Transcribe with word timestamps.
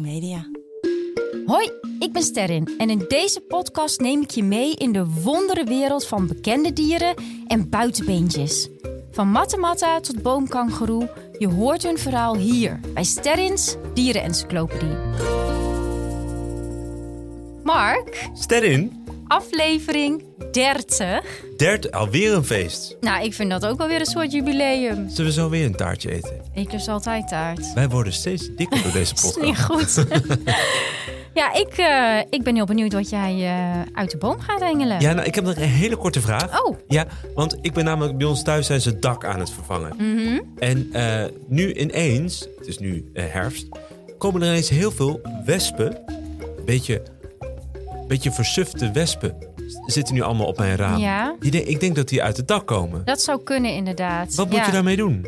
Media. 0.00 0.46
Hoi, 1.46 1.70
ik 1.98 2.12
ben 2.12 2.22
Sterrin 2.22 2.74
en 2.78 2.90
in 2.90 3.04
deze 3.08 3.40
podcast 3.40 4.00
neem 4.00 4.22
ik 4.22 4.30
je 4.30 4.42
mee 4.42 4.74
in 4.74 4.92
de 4.92 5.06
wondere 5.22 5.64
wereld 5.64 6.06
van 6.06 6.26
bekende 6.26 6.72
dieren 6.72 7.14
en 7.46 7.68
buitenbeentjes. 7.68 8.68
Van 9.10 9.28
matta 9.28 10.00
tot 10.00 10.22
boomkangeroe, 10.22 11.10
je 11.38 11.48
hoort 11.48 11.82
hun 11.82 11.98
verhaal 11.98 12.36
hier 12.36 12.80
bij 12.94 13.04
Sterrins 13.04 13.76
Dierenencyclopedie. 13.94 14.96
Mark, 17.62 18.28
Sterrin, 18.34 19.03
aflevering 19.34 20.22
30. 20.52 21.20
derde, 21.56 21.92
alweer 21.92 22.34
een 22.34 22.44
feest. 22.44 22.96
Nou, 23.00 23.24
ik 23.24 23.34
vind 23.34 23.50
dat 23.50 23.66
ook 23.66 23.78
wel 23.78 23.86
weer 23.88 24.00
een 24.00 24.06
soort 24.06 24.32
jubileum. 24.32 25.08
Zullen 25.08 25.24
we 25.26 25.32
zo 25.32 25.48
weer 25.48 25.64
een 25.64 25.74
taartje 25.76 26.10
eten? 26.12 26.40
Ik 26.54 26.72
lust 26.72 26.88
altijd 26.88 27.28
taart. 27.28 27.72
Wij 27.72 27.88
worden 27.88 28.12
steeds 28.12 28.48
dikker 28.56 28.82
door 28.82 28.92
deze 28.92 29.14
Dat 29.22 29.24
is 29.24 29.36
niet 29.36 29.66
podcast. 29.66 29.98
goed. 30.00 30.06
ja, 31.40 31.52
ik, 31.54 31.68
eh, 31.76 32.18
ik 32.30 32.42
ben 32.42 32.54
heel 32.54 32.64
benieuwd 32.64 32.92
wat 32.92 33.10
jij 33.10 33.32
eh, 33.40 33.80
uit 33.92 34.10
de 34.10 34.16
boom 34.16 34.40
gaat 34.40 34.60
hengelen. 34.60 35.00
Ja, 35.00 35.12
nou, 35.12 35.26
ik 35.26 35.34
heb 35.34 35.44
nog 35.44 35.56
een 35.56 35.62
hele 35.62 35.96
korte 35.96 36.20
vraag. 36.20 36.62
Oh, 36.64 36.76
Ja, 36.88 37.06
want 37.34 37.56
ik 37.60 37.72
ben 37.72 37.84
namelijk 37.84 38.18
bij 38.18 38.26
ons 38.26 38.42
thuis 38.42 38.66
zijn 38.66 38.80
ze 38.80 38.88
het 38.88 39.02
dak 39.02 39.24
aan 39.24 39.40
het 39.40 39.50
vervangen. 39.50 39.92
mhm. 39.96 40.40
En 40.58 40.88
eh, 40.92 41.24
nu 41.48 41.72
ineens, 41.72 42.48
het 42.58 42.66
is 42.66 42.78
nu 42.78 43.10
eh, 43.12 43.24
herfst, 43.28 43.66
komen 44.18 44.42
er 44.42 44.48
ineens 44.48 44.68
heel 44.68 44.90
veel 44.90 45.20
wespen. 45.44 45.98
Beetje, 46.64 47.02
beetje 48.08 48.32
versufte 48.32 48.90
wespen 48.90 49.36
zitten 49.86 50.14
nu 50.14 50.20
allemaal 50.20 50.46
op 50.46 50.58
mijn 50.58 50.76
raam. 50.76 50.98
Ja. 51.00 51.34
Die 51.38 51.64
ik 51.64 51.80
denk 51.80 51.96
dat 51.96 52.08
die 52.08 52.22
uit 52.22 52.36
het 52.36 52.48
dak 52.48 52.66
komen. 52.66 53.02
dat 53.04 53.20
zou 53.20 53.42
kunnen 53.42 53.70
inderdaad. 53.74 54.34
Wat 54.34 54.46
moet 54.46 54.56
Ja. 54.56 54.66
je 54.66 54.72
daarmee 54.72 54.96
doen? 54.96 55.26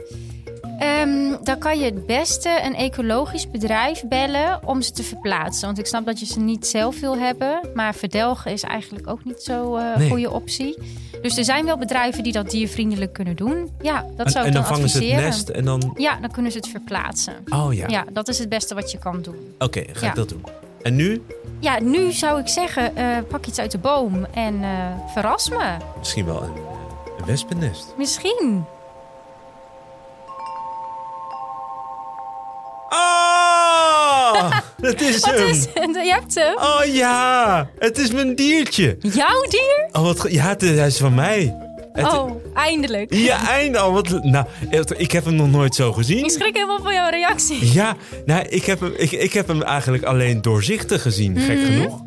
Ehm, 0.78 1.34
dan 1.42 1.58
kan 1.58 1.78
je 1.78 1.84
het 1.84 2.06
beste 2.06 2.60
een 2.64 2.74
ecologisch 2.74 3.50
bedrijf 3.50 4.04
bellen 4.08 4.60
om 4.66 4.82
ze 4.82 4.92
te 4.92 5.02
verplaatsen. 5.02 5.66
Want 5.66 5.78
ik 5.78 5.86
snap 5.86 6.06
dat 6.06 6.20
je 6.20 6.26
ze 6.26 6.40
niet 6.40 6.66
zelf 6.66 7.00
wil 7.00 7.18
hebben. 7.18 7.60
Maar 7.74 7.94
verdelgen 7.94 8.52
is 8.52 8.62
eigenlijk 8.62 9.08
ook 9.08 9.24
niet 9.24 9.40
zo'n 9.42 9.78
eh 9.78 9.96
Nee. 9.96 10.08
goede 10.08 10.30
optie. 10.30 10.78
Dus 11.22 11.36
er 11.38 11.44
zijn 11.44 11.64
wel 11.64 11.78
bedrijven 11.78 12.22
die 12.22 12.32
dat 12.32 12.50
diervriendelijk 12.50 13.12
kunnen 13.12 13.36
doen. 13.36 13.70
Ja, 13.82 14.04
dat 14.16 14.30
zou 14.30 14.44
en 14.44 14.50
ik 14.50 14.56
dan 14.56 14.62
dan 14.62 14.72
vangen 14.74 14.88
ze 14.88 15.04
het 15.04 15.14
nest 15.24 15.48
en 15.48 15.64
dan... 15.64 15.92
Ja, 15.96 16.18
dan 16.20 16.30
kunnen 16.30 16.52
ze 16.52 16.58
het 16.58 16.68
verplaatsen. 16.68 17.34
Oh 17.48 17.74
ja, 17.74 17.88
Ja, 17.88 18.04
dat 18.12 18.28
is 18.28 18.38
het 18.38 18.48
beste 18.48 18.74
wat 18.74 18.90
je 18.90 18.98
kan 18.98 19.22
doen. 19.22 19.36
oké, 19.58 19.82
ga 19.92 20.04
Ja. 20.04 20.08
ik 20.10 20.14
dat 20.16 20.28
doen. 20.28 20.44
En 20.86 20.96
nu? 20.96 21.22
Ja, 21.60 21.80
nu 21.80 22.12
zou 22.12 22.40
ik 22.40 22.48
zeggen, 22.48 22.96
eh, 22.96 23.16
pak 23.28 23.46
iets 23.46 23.58
uit 23.58 23.70
de 23.70 23.78
boom 23.78 24.26
en 24.34 24.62
eh, 24.62 24.70
verras 25.12 25.50
me. 25.50 25.76
Misschien 25.98 26.24
wel 26.26 26.42
een, 26.42 26.52
een 27.18 27.24
wespennest. 27.24 27.94
Misschien. 27.96 28.64
Oh, 32.88 34.50
het 34.80 35.00
is 35.00 35.20
Wat 35.20 35.34
hem. 35.34 35.48
is 35.48 35.64
Je 35.74 36.12
hebt 36.20 36.34
hem. 36.34 36.56
Oh 36.56 36.94
ja, 36.94 37.68
het 37.78 37.98
is 37.98 38.10
mijn 38.10 38.34
diertje. 38.34 38.96
Jouw 39.00 39.42
dier? 39.48 39.88
Oh, 39.92 40.02
wat, 40.02 40.26
ja, 40.32 40.48
het, 40.48 40.60
hij 40.60 40.86
is 40.86 40.96
van 40.98 41.14
mij. 41.14 41.65
Het- 41.96 42.12
Oh, 42.12 42.30
eindelijk. 42.54 43.14
Ja, 43.14 43.48
einde 43.48 43.78
al. 43.78 43.92
Wat, 43.92 44.24
nou, 44.24 44.46
ik 44.96 45.12
heb 45.12 45.24
hem 45.24 45.34
nog 45.34 45.50
nooit 45.50 45.74
zo 45.74 45.88
Ik 45.88 45.94
gezien. 45.94 46.30
schrik 46.30 46.54
helemaal 46.54 46.82
van 46.82 46.94
jouw 46.94 47.10
reactie. 47.10 47.72
Ja, 47.72 47.96
nou, 48.26 48.46
ik 48.48 48.64
heb, 48.64 48.80
hem, 48.80 48.92
ik, 48.96 49.10
ik 49.12 49.32
heb 49.32 49.48
hem 49.48 49.62
eigenlijk 49.62 50.02
alleen 50.04 50.42
doorzichtig 50.42 51.02
gezien, 51.02 51.38
gek 51.38 51.56
Mhm. 51.58 51.66
genoeg. 51.66 52.00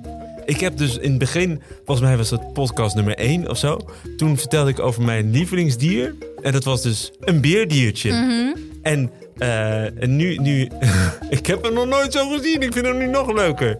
Ik 0.45 0.59
heb 0.59 0.77
dus 0.77 0.97
in 0.97 1.09
het 1.09 1.19
begin, 1.19 1.61
volgens 1.85 2.07
mij 2.07 2.17
was 2.17 2.29
dat 2.29 2.53
podcast 2.53 2.95
nummer 2.95 3.17
1 3.19 3.49
of 3.49 3.57
zo. 3.57 3.79
Toen 4.17 4.37
vertelde 4.37 4.69
ik 4.69 4.79
over 4.79 5.01
mijn 5.03 5.31
lievelingsdier. 5.31 6.15
En 6.41 6.51
dat 6.51 6.63
was 6.63 6.81
dus 6.81 7.11
een 7.19 7.41
beerdiertje. 7.41 8.11
Mhm. 8.11 8.55
En, 8.81 9.11
eh, 9.37 10.01
en 10.01 10.15
nu, 10.15 10.35
nu 10.35 10.69
ik 11.29 11.45
heb 11.45 11.63
hem 11.63 11.73
nog 11.73 11.85
nooit 11.87 12.13
zo 12.13 12.29
gezien. 12.29 12.61
Ik 12.61 12.73
vind 12.73 12.85
hem 12.85 12.97
nu 12.97 13.07
nog 13.07 13.33
leuker. 13.33 13.77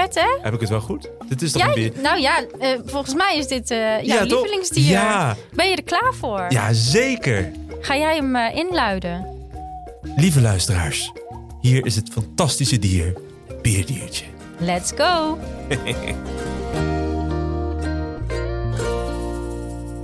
Vet, 0.00 0.14
hè? 0.14 0.38
Heb 0.42 0.54
ik 0.54 0.60
het 0.60 0.68
wel 0.68 0.80
goed? 0.80 1.08
Dit 1.28 1.42
is 1.42 1.52
toch 1.52 1.74
Jij, 1.74 1.92
nou 2.02 2.20
ja, 2.20 2.44
eh, 2.60 2.68
volgens 2.86 3.14
mij 3.14 3.36
is 3.36 3.46
dit 3.46 3.70
eh, 3.70 3.78
jouw 3.78 4.16
Ja, 4.16 4.22
lievelingsdier. 4.22 4.90
Ja. 4.90 5.36
Ben 5.52 5.68
je 5.68 5.76
er 5.76 5.82
klaar 5.82 6.14
voor? 6.18 6.46
Ja, 6.48 6.72
zeker. 6.72 7.50
Ga 7.80 7.96
jij 7.96 8.16
hem 8.16 8.36
eh, 8.36 8.56
inluiden? 8.56 9.26
Lieve 10.16 10.40
luisteraars, 10.40 11.12
hier 11.60 11.86
is 11.86 11.96
het 11.96 12.08
fantastische 12.08 12.78
dier, 12.78 13.12
beerdiertje. 13.62 14.24
Let's 14.58 14.92
go! 14.96 15.38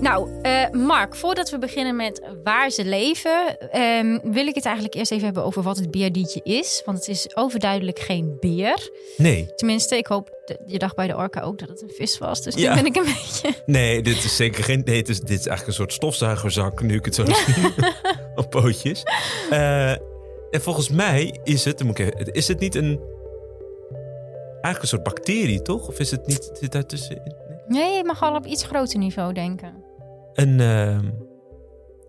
nou, 0.01 0.29
eh, 0.43 0.71
Mark, 0.71 1.15
voordat 1.17 1.51
we 1.51 1.59
beginnen 1.59 1.97
met 1.97 2.21
waar 2.45 2.71
ze 2.71 2.85
leven, 2.85 3.71
ehm, 3.71 4.19
wil 4.33 4.47
ik 4.47 4.55
het 4.55 4.65
eigenlijk 4.65 4.95
eerst 4.95 5.11
even 5.13 5.25
hebben 5.25 5.45
over 5.45 5.63
wat 5.63 5.77
het 5.77 5.91
beerdiertje 5.91 6.41
is. 6.43 6.83
Want 6.85 6.99
het 6.99 7.09
is 7.09 7.37
overduidelijk 7.37 7.99
geen 7.99 8.37
beer. 8.41 8.91
Nee, 9.17 9.55
Tenminste, 9.55 9.97
ik 9.97 10.07
hoop, 10.07 10.31
je 10.67 10.79
dacht 10.79 10.97
bij 10.97 11.07
de 11.07 11.17
orka 11.17 11.41
ook 11.41 11.59
dat 11.59 11.69
het 11.69 11.83
een 11.83 11.91
vis 11.95 12.19
was. 12.19 12.43
Dus 12.43 12.55
Ja. 12.55 12.69
nu 12.75 12.83
ben 12.83 12.87
ik 12.87 12.97
een 12.97 13.05
beetje... 13.05 13.63
nee, 13.67 14.03
dit 14.03 14.17
is 14.25 14.37
zeker 14.37 14.65
geen. 14.65 14.83
Nee, 14.85 14.97
het 14.97 15.09
is, 15.09 15.21
dit 15.21 15.29
is 15.39 15.47
eigenlijk 15.47 15.67
een 15.67 15.73
soort 15.75 15.93
stofzuigerzak, 15.93 16.83
nu 16.83 16.95
ik 16.95 17.05
het 17.05 17.15
zo 17.15 17.25
zie. 17.47 17.65
op 18.35 18.51
pootjes. 18.51 19.03
Eh, 19.51 19.91
en 20.51 20.61
volgens 20.63 20.89
mij 20.91 21.41
is 21.45 21.65
het, 21.65 21.85
moet 21.85 21.99
ik 21.99 22.15
even- 22.15 22.33
is 22.35 22.49
het 22.49 22.61
niet 22.61 22.75
een. 22.75 23.01
Eigenlijk 24.53 24.83
een 24.83 24.89
soort 24.89 25.03
bacterie, 25.03 25.63
toch? 25.63 25.89
Of 25.89 25.99
is 25.99 26.11
het 26.11 26.27
niet. 26.27 26.51
Zit 26.61 26.73
daar 26.73 26.87
tussenin? 26.87 27.23
Nee. 27.25 27.35
Nee, 27.83 27.97
je 27.97 28.05
mag 28.05 28.23
al 28.23 28.35
op 28.35 28.47
iets 28.47 28.65
groter 28.65 28.99
niveau 28.99 29.33
denken. 29.33 29.85
Een 30.37 30.61
ehm, 30.61 31.11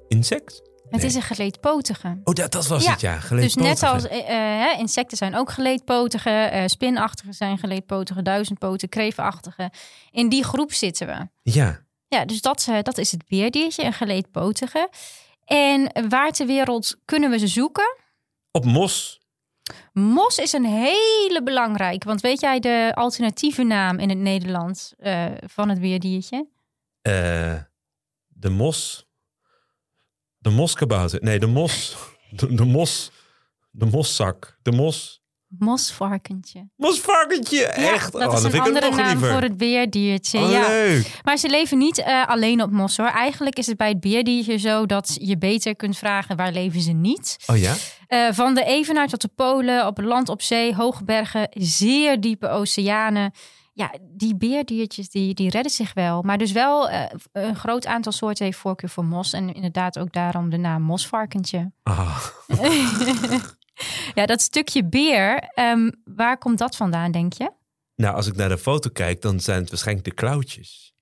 insect? 0.08 0.62
Het 0.90 1.04
is 1.04 1.16
een 1.16 1.22
geleedpotige. 1.22 2.20
Oh, 2.24 2.34
dat, 2.34 2.52
dat 2.52 2.68
was 2.68 2.84
Ja, 2.84 2.92
het, 2.92 3.02
ja. 3.02 3.14
Dus 3.14 3.22
net 3.22 3.52
Geleedpotige. 3.52 3.86
als 3.88 4.08
eh, 4.08 4.72
eh, 4.72 4.80
insecten 4.80 5.18
zijn 5.18 5.36
ook 5.36 5.52
geleedpotige, 5.52 6.30
eh 6.30 6.64
spinachtige 6.66 7.34
zijn 7.34 7.58
geleedpotige, 7.58 8.22
duizendpoten, 8.22 8.90
kreefachtige. 8.90 9.72
In 10.12 10.30
die 10.30 10.44
groep 10.44 10.74
zitten 10.74 11.08
we. 11.08 11.28
Ja. 11.52 11.86
Ja, 12.08 12.26
dus 12.26 12.42
dat, 12.42 12.68
dat 12.82 12.98
is 12.98 13.12
het 13.12 13.28
beerdiertje, 13.28 13.84
een 13.84 13.94
geleedpotige. 13.94 14.90
En 15.46 16.10
waar 16.10 16.32
ter 16.32 16.46
wereld 16.46 16.96
kunnen 17.06 17.30
we 17.30 17.38
ze 17.40 17.48
zoeken? 17.48 17.98
Op 18.52 18.66
mos. 18.66 19.20
Mos 19.94 20.38
is 20.38 20.54
een 20.54 20.66
hele 20.66 21.42
belangrijke, 21.44 22.08
want 22.08 22.22
weet 22.22 22.42
jij 22.42 22.60
de 22.60 22.92
alternatieve 22.94 23.64
naam 23.64 24.00
in 24.00 24.10
het 24.10 24.18
Nederlands 24.18 24.94
van 25.46 25.70
het 25.70 25.80
beerdiertje? 25.80 26.48
Eh, 27.02 27.54
de 28.40 28.50
mos. 28.50 29.06
De 30.38 30.50
moskabouter. 30.50 31.24
Nee, 31.24 31.40
de 31.40 31.48
mos. 31.48 31.96
De, 32.30 32.54
de 32.54 32.66
mos. 32.66 33.12
De 33.72 33.86
moszak. 33.86 34.58
De 34.62 34.72
mos. 34.72 35.22
Mosvarkentje. 35.48 36.70
Mosvarkentje. 36.76 37.66
Echt. 37.66 38.12
dat 38.12 38.28
oh, 38.28 38.34
is 38.34 38.42
dan 38.42 38.54
een 38.54 38.60
andere 38.60 38.90
naam 38.90 39.08
liever. 39.08 39.32
voor 39.32 39.42
het 39.42 39.58
beerdiertje. 39.58 40.40
Oh, 40.40 40.52
ja. 40.52 40.68
leuk. 40.68 41.20
Maar 41.24 41.38
ze 41.38 41.50
leven 41.50 41.78
niet 41.78 41.98
eh, 41.98 42.28
alleen 42.28 42.62
op 42.62 42.72
mos 42.72 42.98
hoor. 42.98 43.08
Eigenlijk 43.08 43.58
is 43.58 43.68
het 43.68 43.78
bij 43.78 43.90
het 43.90 44.00
beerdiertje 44.00 44.58
zo 44.58 44.86
dat 44.86 45.18
je 45.22 45.38
beter 45.38 45.76
kunt 45.76 45.98
vragen 45.98 46.36
waar 46.36 46.52
leven 46.52 46.82
ze 46.82 46.92
niet. 46.92 47.38
Oh 47.48 47.58
ja? 47.58 47.76
Eh, 48.08 48.28
van 48.32 48.56
de 48.56 48.64
Evenaar 48.64 49.08
tot 49.08 49.22
de 49.22 49.30
Polen, 49.36 49.88
op 49.88 50.02
land, 50.02 50.30
op 50.30 50.42
zee, 50.42 50.76
hoge 50.76 51.04
bergen, 51.04 51.50
zeer 51.54 52.22
diepe 52.22 52.48
oceanen. 52.48 53.32
Ja, 53.78 53.92
die 54.02 54.36
beerdiertjes 54.36 55.10
die, 55.10 55.34
die 55.34 55.50
redden 55.50 55.72
zich 55.72 55.94
wel. 55.94 56.22
Maar 56.22 56.38
dus 56.38 56.52
wel 56.52 56.90
eh, 56.90 57.04
een 57.32 57.56
groot 57.56 57.86
aantal 57.86 58.12
soorten 58.12 58.46
heeft 58.46 58.58
voorkeur 58.58 58.90
voor 58.90 59.06
mos. 59.06 59.34
En 59.34 59.54
inderdaad 59.54 60.00
ook 60.00 60.14
daarom 60.14 60.50
de 60.50 60.58
naam 60.58 60.82
mosvarkentje. 60.82 61.72
Ah. 61.84 62.26
Ja, 64.14 64.26
dat 64.26 64.42
stukje 64.42 64.86
beer, 64.86 65.50
ehm, 65.54 65.90
waar 66.04 66.38
komt 66.38 66.58
dat 66.58 66.76
vandaan 66.76 67.12
denk 67.12 67.34
je? 67.34 67.52
Nou, 67.96 68.16
als 68.16 68.28
ik 68.28 68.36
naar 68.36 68.50
de 68.50 68.58
foto 68.58 68.90
kijk, 68.90 69.22
dan 69.22 69.40
zijn 69.40 69.60
het 69.60 69.70
waarschijnlijk 69.70 70.08
de 70.08 70.14
klauwtjes. 70.14 70.94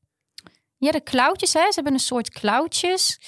Ja, 0.78 0.92
de 0.92 1.02
klauwtjes, 1.02 1.54
hè? 1.54 1.60
ze 1.60 1.72
hebben 1.74 1.94
een 1.94 2.00
soort 2.00 2.30
klauwtjes. 2.30 3.20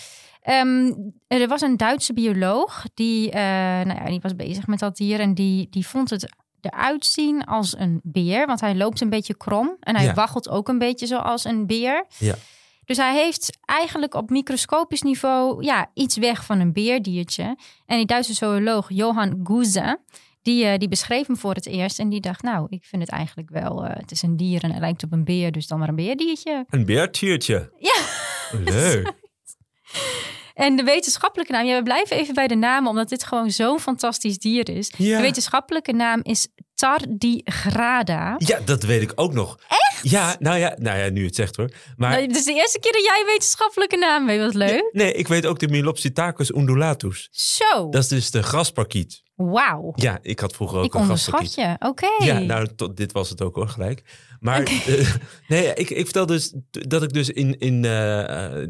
Ehm, 0.41 0.91
er 1.27 1.47
was 1.47 1.61
een 1.61 1.77
Duitse 1.77 2.13
bioloog 2.13 2.83
die, 2.93 3.31
eh, 3.31 3.41
nou 3.85 3.93
ja, 3.93 4.05
die 4.05 4.19
was 4.21 4.35
bezig 4.35 4.67
met 4.67 4.79
dat 4.79 4.97
dier 4.97 5.19
en 5.19 5.33
die, 5.33 5.67
die 5.69 5.87
vond 5.87 6.09
het 6.09 6.35
eruit 6.61 7.05
zien 7.05 7.43
als 7.43 7.77
een 7.77 7.99
beer, 8.03 8.45
want 8.47 8.59
hij 8.59 8.75
loopt 8.75 9.01
een 9.01 9.09
beetje 9.09 9.37
krom 9.37 9.77
en 9.79 9.95
hij 9.95 10.05
Ja. 10.05 10.13
waggelt 10.13 10.49
ook 10.49 10.67
een 10.67 10.77
beetje 10.79 11.05
zoals 11.07 11.43
een 11.43 11.65
beer. 11.67 12.05
Ja. 12.17 12.35
Dus 12.85 12.97
hij 12.97 13.15
heeft 13.15 13.57
eigenlijk 13.65 14.13
op 14.13 14.29
microscopisch 14.29 15.01
niveau 15.01 15.63
ja, 15.63 15.89
iets 15.93 16.17
weg 16.17 16.45
van 16.45 16.59
een 16.59 16.73
beerdiertje. 16.73 17.57
En 17.85 17.97
die 17.97 18.05
Duitse 18.05 18.33
zooloog 18.33 18.85
Johan 18.89 19.39
Guze, 19.43 19.99
die, 20.41 20.65
eh, 20.65 20.77
die 20.77 20.87
beschreef 20.87 21.27
hem 21.27 21.37
voor 21.37 21.53
het 21.53 21.65
eerst 21.67 21.99
en 21.99 22.09
die 22.09 22.21
dacht, 22.21 22.41
nou, 22.41 22.67
ik 22.69 22.83
vind 22.85 23.01
het 23.01 23.11
eigenlijk 23.11 23.49
wel, 23.49 23.85
eh, 23.85 23.95
het 23.99 24.11
is 24.11 24.21
een 24.21 24.37
dier 24.37 24.63
en 24.63 24.71
hij 24.71 24.79
lijkt 24.79 25.03
op 25.03 25.11
een 25.11 25.23
beer, 25.23 25.51
dus 25.51 25.67
dan 25.67 25.79
maar 25.79 25.89
een 25.89 25.95
beerdiertje. 25.95 26.65
Een 26.69 26.85
beertiertje. 26.85 27.71
Ja. 27.79 27.95
Leuk. 28.59 29.13
En 30.57 30.75
de 30.75 30.83
wetenschappelijke 30.83 31.51
naam, 31.51 31.65
ja, 31.65 31.75
we 31.77 31.83
blijven 31.83 32.17
even 32.17 32.33
bij 32.33 32.47
de 32.47 32.55
naam, 32.55 32.87
omdat 32.87 33.09
dit 33.09 33.23
gewoon 33.23 33.51
zo'n 33.51 33.79
fantastisch 33.79 34.37
dier 34.37 34.69
is. 34.69 34.93
Ja. 34.97 35.15
De 35.15 35.21
wetenschappelijke 35.21 35.93
naam 35.93 36.19
is 36.23 36.47
Tardigrada. 36.75 38.35
Ja, 38.37 38.59
dat 38.65 38.83
weet 38.83 39.01
ik 39.01 39.11
ook 39.15 39.33
nog. 39.33 39.59
Echt? 39.67 39.86
Ja, 40.01 40.35
nou 40.39 40.57
ja, 40.57 40.75
nou 40.79 40.97
ja 40.99 41.09
nu 41.09 41.25
het 41.25 41.35
zegt 41.35 41.55
hoor. 41.55 41.71
Maar 41.95 42.11
Nou, 42.11 42.25
is 42.25 42.45
de 42.45 42.53
eerste 42.53 42.79
keer 42.79 42.91
dat 42.91 43.03
jij 43.03 43.19
een 43.19 43.25
wetenschappelijke 43.25 43.97
naam 43.97 44.25
weet. 44.25 44.39
Wat 44.39 44.53
leuk. 44.53 44.89
nee, 44.91 45.13
ik 45.13 45.27
weet 45.27 45.45
ook 45.45 45.59
de 45.59 45.67
Milopsitacus 45.67 46.51
undulatus. 46.51 47.27
Zo. 47.31 47.89
Dat 47.89 48.01
is 48.01 48.07
dus 48.07 48.31
de 48.31 48.43
grasparkiet. 48.43 49.25
Wauw. 49.35 49.91
Ja, 49.95 50.19
ik 50.21 50.39
had 50.39 50.53
vroeger 50.53 50.77
ook 50.77 50.85
Ik 50.85 50.93
een 50.93 51.01
onderschat 51.01 51.53
je. 51.53 51.75
Oké. 51.79 52.07
Ja, 52.17 52.39
nou, 52.39 52.67
tot, 52.75 52.97
dit 52.97 53.11
was 53.11 53.29
het 53.29 53.41
ook 53.41 53.55
hoor, 53.55 53.69
gelijk. 53.69 54.03
Maar 54.39 54.63
eh, 54.63 55.13
nee, 55.47 55.73
ik, 55.73 55.89
ik 55.89 56.03
vertelde 56.03 56.33
dus 56.33 56.53
dat 56.69 57.03
ik 57.03 57.13
dus 57.13 57.29
in, 57.29 57.57
in 57.59 57.75
eh, 57.75 57.91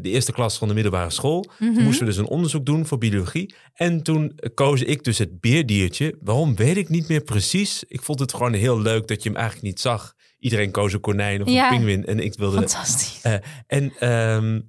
eerste 0.02 0.32
klas 0.32 0.58
van 0.58 0.68
de 0.68 0.74
middelbare 0.74 1.10
school... 1.10 1.50
Mhm. 1.58 1.82
moesten 1.82 2.06
we 2.06 2.10
dus 2.12 2.20
een 2.20 2.28
onderzoek 2.28 2.66
doen 2.66 2.86
voor 2.86 2.98
biologie. 2.98 3.54
En 3.74 4.02
toen 4.02 4.38
koos 4.54 4.82
ik 4.82 5.04
dus 5.04 5.18
het 5.18 5.40
beerdiertje. 5.40 6.16
Waarom, 6.20 6.56
weet 6.56 6.76
ik 6.76 6.88
niet 6.88 7.08
meer 7.08 7.22
precies. 7.22 7.84
Ik 7.88 8.02
vond 8.02 8.20
het 8.20 8.32
gewoon 8.34 8.52
heel 8.52 8.80
leuk 8.80 9.06
dat 9.06 9.22
je 9.22 9.28
hem 9.28 9.38
eigenlijk 9.38 9.66
niet 9.66 9.80
zag. 9.80 10.14
Iedereen 10.38 10.70
koos 10.70 10.92
een 10.92 11.00
konijn 11.00 11.42
of 11.42 11.48
Ja. 11.48 11.64
een 11.64 11.76
pinguïn. 11.76 12.06
En 12.06 12.18
ik 12.20 12.34
wilde... 12.34 12.56
Fantastisch. 12.56 13.20
eh, 13.22 13.34
en, 13.66 13.92
ehm, 13.98 14.60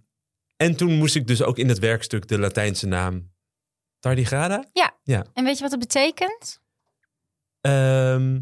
en 0.57 0.75
toen 0.75 0.97
moest 0.97 1.15
ik 1.15 1.27
dus 1.27 1.43
ook 1.43 1.57
in 1.57 1.67
het 1.69 1.79
werkstuk 1.79 2.27
de 2.27 2.39
Latijnse 2.39 2.87
naam... 2.87 3.31
Tardigrada? 3.99 4.65
En 5.33 5.43
weet 5.43 5.55
je 5.55 5.61
wat 5.61 5.71
het 5.71 5.79
betekent? 5.79 6.59
Ehm, 7.61 8.39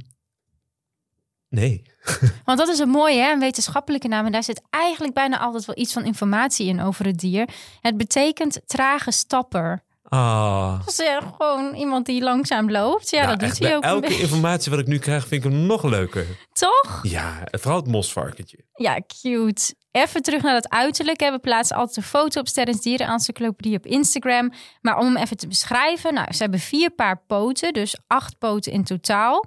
nee. 1.50 1.82
Want 2.46 2.58
dat 2.58 2.68
is 2.68 2.80
een 2.80 2.90
mooie, 2.90 3.20
hè? 3.22 3.32
een 3.32 3.40
wetenschappelijke 3.40 4.08
naam. 4.08 4.26
En 4.26 4.32
daar 4.32 4.44
zit 4.44 4.62
eigenlijk 4.70 5.14
bijna 5.14 5.40
altijd 5.40 5.66
wel 5.66 5.78
iets 5.78 5.94
van 5.94 6.06
informatie 6.06 6.68
in 6.68 6.82
over 6.82 7.06
het 7.06 7.20
dier. 7.20 7.50
Het 7.82 7.98
betekent 7.98 8.62
trage 8.66 9.12
stapper. 9.12 9.84
Ah. 10.10 10.80
Dat 10.86 11.00
is 11.00 11.10
gewoon 11.38 11.74
iemand 11.76 12.06
die 12.06 12.24
langzaam 12.24 12.72
loopt. 12.72 13.10
Ja, 13.10 13.26
Nou, 13.26 13.30
dat 13.30 13.40
doet 13.40 13.50
echt, 13.50 13.60
hij 13.60 13.76
ook. 13.76 13.84
Elke 13.84 14.20
informatie 14.20 14.72
wat 14.72 14.80
ik 14.80 14.88
nu 14.88 15.00
krijg, 15.00 15.28
vind 15.28 15.46
ik 15.46 15.52
hem 15.52 15.66
nog 15.66 15.84
leuker. 15.84 16.26
Toch? 16.54 17.00
Ja, 17.02 17.44
vooral 17.52 17.80
het 17.80 17.88
mosvarkentje. 17.88 18.58
Ja, 18.74 19.02
cute. 19.22 19.76
Even 19.92 20.22
terug 20.22 20.42
naar 20.42 20.54
dat 20.54 20.70
uiterlijk. 20.70 21.20
hè. 21.20 21.32
We 21.32 21.40
plaatsen 21.40 21.76
altijd 21.76 21.98
een 21.98 22.04
foto 22.04 22.40
op 22.40 22.48
Sterrens 22.48 22.82
Dierenencyclopedie 22.82 23.78
op 23.78 23.86
Instagram. 23.86 24.52
Maar 24.82 24.98
om 24.98 25.06
hem 25.06 25.18
even 25.18 25.38
te 25.38 25.48
beschrijven. 25.48 26.14
Nou, 26.14 26.34
ze 26.34 26.42
hebben 26.42 26.60
vier 26.60 26.90
paar 26.90 27.24
poten, 27.28 27.74
dus 27.74 27.98
acht 28.08 28.38
poten 28.38 28.72
in 28.72 28.84
totaal. 28.84 29.46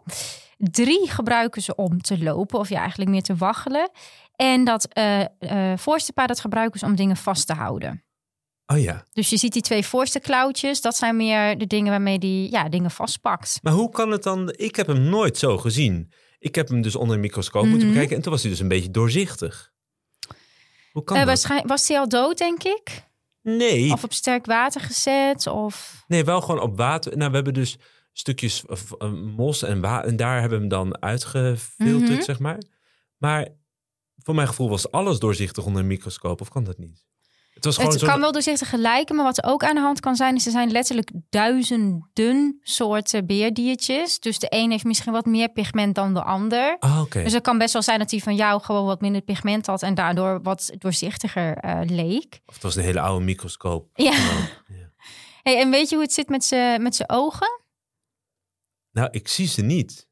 Drie 0.57 1.11
gebruiken 1.11 1.63
ze 1.63 1.75
om 1.75 2.01
te 2.01 2.23
lopen, 2.23 2.59
of 2.59 2.69
ja, 2.69 2.81
eigenlijk 2.81 3.11
meer 3.11 3.23
te 3.23 3.37
waggelen. 3.37 3.91
En 4.37 4.65
dat 4.65 4.85
eh 4.93 5.21
eh, 5.21 5.79
voorste 5.79 6.13
paar, 6.13 6.27
dat 6.27 6.41
gebruiken 6.41 6.79
ze 6.81 6.87
om 6.87 6.95
dingen 6.97 7.17
vast 7.17 7.47
te 7.47 7.53
houden. 7.55 8.05
Oh 8.73 8.79
ja. 8.81 9.05
Dus 9.13 9.31
je 9.31 9.37
ziet 9.37 9.53
die 9.53 9.63
twee 9.63 9.85
voorste 9.87 10.21
klauwtjes, 10.21 10.81
dat 10.81 10.97
zijn 10.97 11.17
meer 11.17 11.59
de 11.59 11.67
dingen 11.67 11.91
waarmee 11.91 12.19
die 12.19 12.51
ja, 12.51 12.69
dingen 12.69 12.91
vastpakt. 12.91 13.59
Maar 13.63 13.73
hoe 13.73 13.91
kan 13.91 14.11
het 14.11 14.23
dan? 14.23 14.53
Ik 14.57 14.77
heb 14.77 14.87
hem 14.87 15.01
nooit 15.03 15.39
zo 15.39 15.59
gezien. 15.59 16.13
Ik 16.39 16.55
heb 16.55 16.69
hem 16.69 16.83
dus 16.83 16.97
onder 16.97 17.15
een 17.15 17.21
microscoop 17.21 17.63
moeten 17.65 17.83
Mhm. 17.83 17.91
bekijken 17.93 18.17
en 18.17 18.23
toen 18.23 18.33
was 18.33 18.41
hij 18.43 18.51
dus 18.51 18.61
een 18.61 18.69
beetje 18.69 18.91
doorzichtig. 18.91 19.73
Hoe 20.93 21.05
kan 21.05 21.17
dat? 21.17 21.27
waarschijnlijk 21.27 21.69
was 21.69 21.89
hij 21.89 21.99
al 21.99 22.09
dood, 22.09 22.39
denk 22.39 22.63
ik? 22.63 23.09
Nee, 23.43 23.93
Of 23.93 24.05
op 24.05 24.13
sterk 24.13 24.47
water 24.47 24.81
gezet? 24.81 25.47
Of... 25.47 26.05
nee, 26.09 26.25
wel 26.25 26.41
gewoon 26.41 26.61
op 26.61 26.77
water. 26.77 27.17
Nou, 27.17 27.29
we 27.31 27.35
hebben 27.37 27.55
dus 27.55 27.77
stukjes 28.13 28.65
eh, 28.99 29.11
mos 29.13 29.63
en 29.63 29.85
en 29.85 30.17
daar 30.17 30.41
hebben 30.41 30.59
we 30.59 30.65
hem 30.65 30.69
dan 30.69 31.03
uitgefilterd, 31.03 32.11
Mhm. 32.11 32.21
zeg 32.23 32.39
maar. 32.39 32.59
Maar 33.17 33.49
voor 34.17 34.35
mijn 34.35 34.49
gevoel 34.49 34.69
was 34.69 34.91
alles 34.91 35.19
doorzichtig 35.19 35.65
onder 35.65 35.81
een 35.83 35.87
microscoop, 35.89 36.41
of 36.41 36.49
kan 36.49 36.65
dat 36.65 36.79
niet? 36.79 37.05
Het 37.51 37.65
was 37.65 37.77
gewoon 37.77 37.91
Het 37.91 38.01
zo. 38.01 38.07
kan 38.07 38.21
wel 38.21 38.33
doorzichtig 38.33 38.69
gelijken, 38.69 39.17
maar 39.17 39.25
wat 39.25 39.39
er 39.39 39.45
ook 39.45 39.65
aan 39.65 39.75
de 39.75 39.81
hand 39.81 40.01
kan 40.01 40.17
zijn, 40.17 40.35
is 40.35 40.47
er 40.47 40.53
zijn 40.53 40.71
letterlijk 40.71 41.11
duizenden 41.29 42.59
soorten 42.63 43.27
beerdiertjes. 43.27 44.21
Dus 44.21 44.39
de 44.39 44.47
een 44.51 44.71
heeft 44.71 44.85
misschien 44.85 45.13
wat 45.13 45.27
meer 45.27 45.49
pigment 45.49 45.95
dan 45.95 46.15
de 46.15 46.23
ander. 46.23 46.77
Ah. 46.79 47.11
Dus 47.11 47.33
het 47.33 47.43
kan 47.43 47.59
best 47.59 47.73
wel 47.73 47.83
zijn 47.83 47.99
dat 47.99 48.09
die 48.09 48.23
van 48.23 48.35
jou 48.35 48.63
gewoon 48.63 48.85
wat 48.87 49.01
minder 49.01 49.21
pigment 49.23 49.67
had 49.67 49.83
en 49.83 49.95
daardoor 49.95 50.43
wat 50.43 50.71
doorzichtiger 50.79 51.57
eh, 51.57 51.81
leek. 51.85 52.41
Of 52.47 52.55
het 52.55 52.63
was 52.63 52.77
een 52.77 52.83
hele 52.83 53.01
oude 53.01 53.25
microscoop. 53.25 53.89
Ja. 53.95 54.13
Hey, 55.43 55.61
en 55.61 55.71
weet 55.71 55.89
je 55.89 55.95
hoe 55.95 56.05
het 56.05 56.15
zit 56.15 56.29
met 56.29 56.45
zijn 56.45 56.83
met 56.83 57.05
ogen? 57.07 57.61
Nou, 58.91 59.09
ik 59.11 59.29
zie 59.29 59.47
ze 59.47 59.63
niet. 59.63 60.09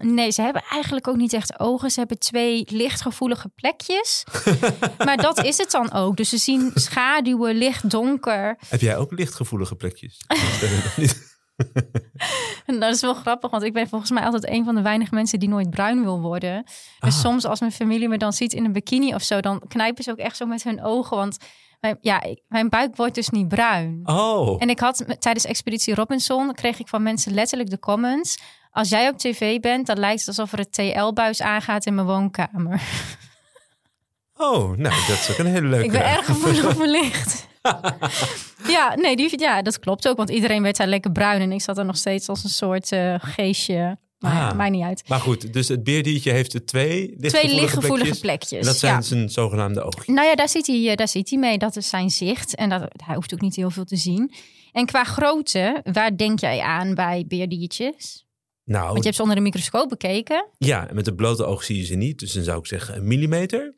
Nee, 0.00 0.30
ze 0.30 0.42
hebben 0.42 0.62
eigenlijk 0.70 1.08
ook 1.08 1.16
niet 1.16 1.32
echt 1.32 1.58
ogen. 1.60 1.90
Ze 1.90 1.98
hebben 1.98 2.18
twee 2.18 2.64
lichtgevoelige 2.70 3.48
plekjes. 3.48 4.24
maar 5.06 5.16
dat 5.16 5.44
is 5.44 5.56
het 5.58 5.70
dan 5.70 5.92
ook. 5.92 6.16
Dus 6.16 6.28
ze 6.28 6.36
zien 6.36 6.70
schaduwen, 6.74 7.54
licht, 7.54 7.90
donker. 7.90 8.56
Heb 8.68 8.80
jij 8.80 8.96
ook 8.96 9.12
lichtgevoelige 9.12 9.74
plekjes? 9.76 10.24
Dat 12.66 12.94
is 12.94 13.00
wel 13.00 13.14
grappig, 13.14 13.50
want 13.50 13.62
ik 13.62 13.72
ben 13.72 13.88
volgens 13.88 14.10
mij 14.10 14.22
altijd 14.24 14.48
een 14.48 14.64
van 14.64 14.74
de 14.74 14.82
weinige 14.82 15.14
mensen 15.14 15.38
die 15.38 15.48
nooit 15.48 15.70
bruin 15.70 16.02
wil 16.02 16.20
worden. 16.20 16.62
Dus 16.64 16.74
Ah. 17.14 17.20
soms 17.20 17.44
als 17.44 17.60
mijn 17.60 17.72
familie 17.72 18.08
me 18.08 18.18
dan 18.18 18.32
ziet 18.32 18.52
in 18.52 18.64
een 18.64 18.72
bikini 18.72 19.14
of 19.14 19.22
zo, 19.22 19.40
dan 19.40 19.62
knijpen 19.68 20.04
ze 20.04 20.10
ook 20.10 20.16
echt 20.18 20.36
zo 20.36 20.46
met 20.46 20.62
hun 20.62 20.82
ogen. 20.84 21.16
Want 21.16 21.36
mijn, 21.82 21.98
ja, 22.00 22.22
ik- 22.22 22.42
mijn 22.48 22.68
buik 22.68 22.96
wordt 22.96 23.14
dus 23.14 23.28
niet 23.28 23.48
bruin. 23.48 24.00
Oh, 24.04 24.56
En 24.62 24.68
ik 24.70 24.80
had 24.80 25.04
tijdens 25.18 25.44
Expeditie 25.44 25.94
Robinson, 25.94 26.54
kreeg 26.54 26.78
ik 26.80 26.88
van 26.88 27.02
mensen 27.02 27.34
letterlijk 27.34 27.70
de 27.70 27.78
comments. 27.78 28.38
Als 28.70 28.88
jij 28.88 29.08
op 29.08 29.18
tv 29.18 29.60
bent, 29.60 29.86
dan 29.86 29.98
lijkt 29.98 30.18
het 30.18 30.28
alsof 30.28 30.52
er 30.52 30.58
een 30.58 30.70
TL-buis 30.70 31.42
aangaat 31.42 31.86
in 31.86 31.94
mijn 31.94 32.06
woonkamer. 32.06 32.82
oh, 34.36 34.76
nou, 34.76 34.94
dat 35.08 35.18
is 35.18 35.28
ook 35.30 35.38
een 35.38 35.46
hele 35.46 35.66
leuke. 35.68 35.84
Ik 35.84 35.90
ben 35.92 36.04
erg 36.04 36.24
gevoelig 36.26 36.74
voor 36.74 36.86
licht. 36.86 37.46
ja, 38.76 38.94
nee, 38.94 39.16
die, 39.16 39.40
ja, 39.40 39.62
dat 39.62 39.78
klopt 39.78 40.08
ook. 40.08 40.16
Want 40.16 40.30
iedereen 40.30 40.62
werd 40.62 40.76
daar 40.76 40.86
lekker 40.86 41.12
bruin. 41.12 41.40
En 41.40 41.52
ik 41.52 41.62
zat 41.62 41.78
er 41.78 41.84
nog 41.84 41.96
steeds 41.96 42.28
als 42.28 42.44
een 42.44 42.50
soort 42.50 42.92
eh, 42.92 43.14
geestje. 43.18 43.98
Maar 44.22 44.50
Ah. 44.50 44.56
maakt 44.56 44.70
niet 44.70 44.82
uit. 44.84 45.02
Maar 45.08 45.20
goed, 45.20 45.52
dus 45.52 45.68
het 45.68 45.84
beerdiertje 45.84 46.30
heeft 46.32 46.54
er 46.54 46.64
twee 46.64 46.98
lichtgevoelige, 46.98 47.38
Twee 47.46 47.54
lichtgevoelige 47.60 48.20
plekjes. 48.20 48.60
En 48.60 48.64
dat 48.66 48.76
zijn 48.76 48.94
ja. 48.94 49.00
zijn 49.00 49.30
zogenaamde 49.30 49.82
oogjes. 49.82 50.06
Nou 50.06 50.26
ja, 50.26 50.34
daar 50.34 50.48
zit, 50.48 50.66
hij, 50.66 50.88
eh, 50.90 50.96
daar 50.96 51.08
zit 51.08 51.30
hij 51.30 51.38
mee. 51.38 51.58
Dat 51.58 51.76
is 51.76 51.88
zijn 51.88 52.10
zicht. 52.10 52.54
En 52.54 52.68
dat, 52.68 52.88
hij 53.04 53.14
hoeft 53.14 53.34
ook 53.34 53.40
niet 53.40 53.56
heel 53.56 53.70
veel 53.70 53.84
te 53.84 53.96
zien. 53.96 54.32
En 54.72 54.86
qua 54.86 55.04
grootte, 55.04 55.80
waar 55.92 56.16
denk 56.16 56.40
jij 56.40 56.60
aan 56.60 56.94
bij 56.94 57.24
beerdiertjes? 57.28 58.26
Nou, 58.64 58.84
Want 58.86 58.96
je 58.98 59.02
hebt 59.02 59.14
ze 59.16 59.20
onder 59.22 59.36
de 59.36 59.42
microscoop 59.42 59.88
bekeken. 59.88 60.46
ja, 60.58 60.88
en 60.88 60.94
met 60.94 61.06
het 61.06 61.16
blote 61.16 61.44
oog 61.44 61.64
zie 61.64 61.76
je 61.76 61.84
ze 61.84 61.94
niet. 61.94 62.18
Dus 62.18 62.32
dan 62.32 62.42
zou 62.42 62.58
ik 62.58 62.66
zeggen 62.66 62.96
een 62.96 63.06
millimeter. 63.06 63.74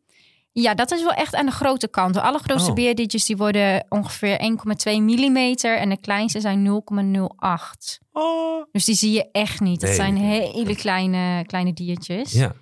Ja, 0.56 0.74
dat 0.74 0.90
is 0.90 1.02
wel 1.02 1.12
echt 1.12 1.34
aan 1.34 1.46
de 1.46 1.52
grote 1.52 1.88
kant. 1.88 2.14
De 2.14 2.20
allergrootste 2.20 2.68
Oh. 2.70 2.76
beerdiertjes 2.76 3.24
die 3.24 3.36
worden 3.36 3.86
ongeveer 3.88 4.38
1,2 4.40 5.00
millimeter. 5.02 5.78
En 5.78 5.88
de 5.88 6.00
kleinste 6.00 6.40
zijn 6.40 6.62
0,08. 6.62 7.98
Oh. 8.12 8.64
Dus 8.72 8.84
die 8.84 8.94
zie 8.94 9.12
je 9.12 9.30
echt 9.32 9.60
niet. 9.60 9.80
Nee, 9.80 9.94
zijn 9.94 10.16
hele 10.16 10.76
kleine, 10.76 11.44
kleine 11.46 11.72
diertjes. 11.72 12.32
Ja. 12.32 12.54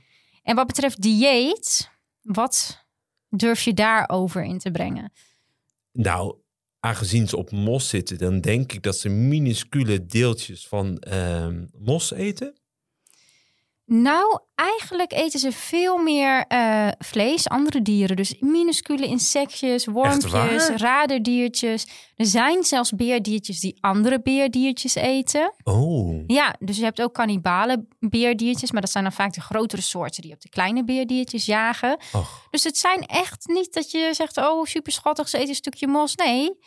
En 0.42 0.54
wat 0.56 0.66
betreft 0.66 1.02
dieet, 1.02 1.90
wat 2.22 2.84
durf 3.28 3.62
je 3.62 3.74
daarover 3.74 4.44
in 4.44 4.58
te 4.58 4.70
brengen? 4.70 5.12
Nou, 5.92 6.36
aangezien 6.80 7.28
ze 7.28 7.36
op 7.36 7.50
mos 7.50 7.88
zitten, 7.88 8.18
dan 8.18 8.40
denk 8.40 8.72
ik 8.72 8.82
dat 8.82 8.96
ze 8.96 9.08
minuscule 9.08 10.06
deeltjes 10.06 10.66
van 10.68 10.98
ehm, 10.98 11.64
mos 11.78 12.12
eten. 12.12 12.54
Nou, 13.94 14.38
eigenlijk 14.54 15.12
eten 15.12 15.40
ze 15.40 15.52
veel 15.52 15.98
meer 15.98 16.44
eh, 16.48 16.88
vlees, 16.98 17.48
andere 17.48 17.82
dieren. 17.82 18.16
Dus 18.16 18.34
minuscule 18.40 19.06
insectjes, 19.06 19.86
wormpjes, 19.86 20.68
raderdiertjes. 20.68 21.86
Er 22.16 22.26
zijn 22.26 22.64
zelfs 22.64 22.90
beerdiertjes 22.90 23.60
die 23.60 23.76
andere 23.80 24.22
beerdiertjes 24.22 24.94
eten. 24.94 25.52
Oh. 25.62 26.24
Ja, 26.26 26.54
dus 26.58 26.76
je 26.76 26.84
hebt 26.84 27.02
ook 27.02 27.14
kannibale 27.14 27.84
beerdiertjes. 28.00 28.72
Maar 28.72 28.80
dat 28.80 28.90
zijn 28.90 29.04
dan 29.04 29.12
vaak 29.12 29.32
de 29.34 29.40
grotere 29.40 29.82
soorten 29.82 30.22
die 30.22 30.32
op 30.32 30.40
de 30.40 30.48
kleine 30.48 30.84
beerdiertjes 30.84 31.46
jagen. 31.46 31.98
Och. 32.12 32.46
Dus 32.50 32.64
het 32.64 32.78
zijn 32.78 33.06
echt 33.06 33.46
niet 33.46 33.72
dat 33.72 33.90
je 33.90 34.08
zegt, 34.12 34.36
oh 34.36 34.64
super 34.64 34.92
schattig, 34.92 35.28
ze 35.28 35.36
eten 35.36 35.48
een 35.48 35.54
stukje 35.54 35.86
mos. 35.86 36.14
Nee, 36.14 36.58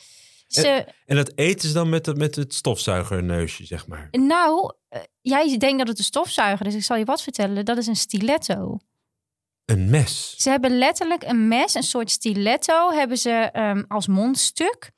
ze, 0.62 0.86
En 1.06 1.16
dat 1.16 1.32
eten 1.36 1.68
ze 1.68 1.74
dan 1.74 1.90
met, 1.90 2.06
het- 2.06 2.18
met 2.18 2.36
het 2.36 2.54
stofzuigerneusje, 2.54 3.66
zeg 3.66 3.88
maar. 3.88 4.08
nou, 4.12 4.74
eh, 4.90 5.02
jij 5.22 5.58
denkt 5.58 5.78
dat 5.78 5.88
het 5.88 5.98
een 5.98 6.04
stofzuiger 6.04 6.66
is. 6.66 6.76
Ik 6.76 6.84
zal 6.84 6.98
je 6.98 7.06
wat 7.06 7.22
vertellen, 7.22 7.66
dat 7.66 7.78
is 7.78 7.88
een 7.88 7.96
stiletto. 7.96 8.78
Een 9.66 9.90
mes. 9.90 10.36
Ze 10.38 10.50
hebben 10.50 10.78
letterlijk 10.78 11.24
een 11.24 11.48
mes, 11.48 11.74
een 11.74 11.84
soort 11.84 12.12
stiletto, 12.12 12.92
hebben 12.92 13.18
ze 13.18 13.30
ehm, 13.32 13.84
als 13.88 14.08
mondstuk. 14.08 14.92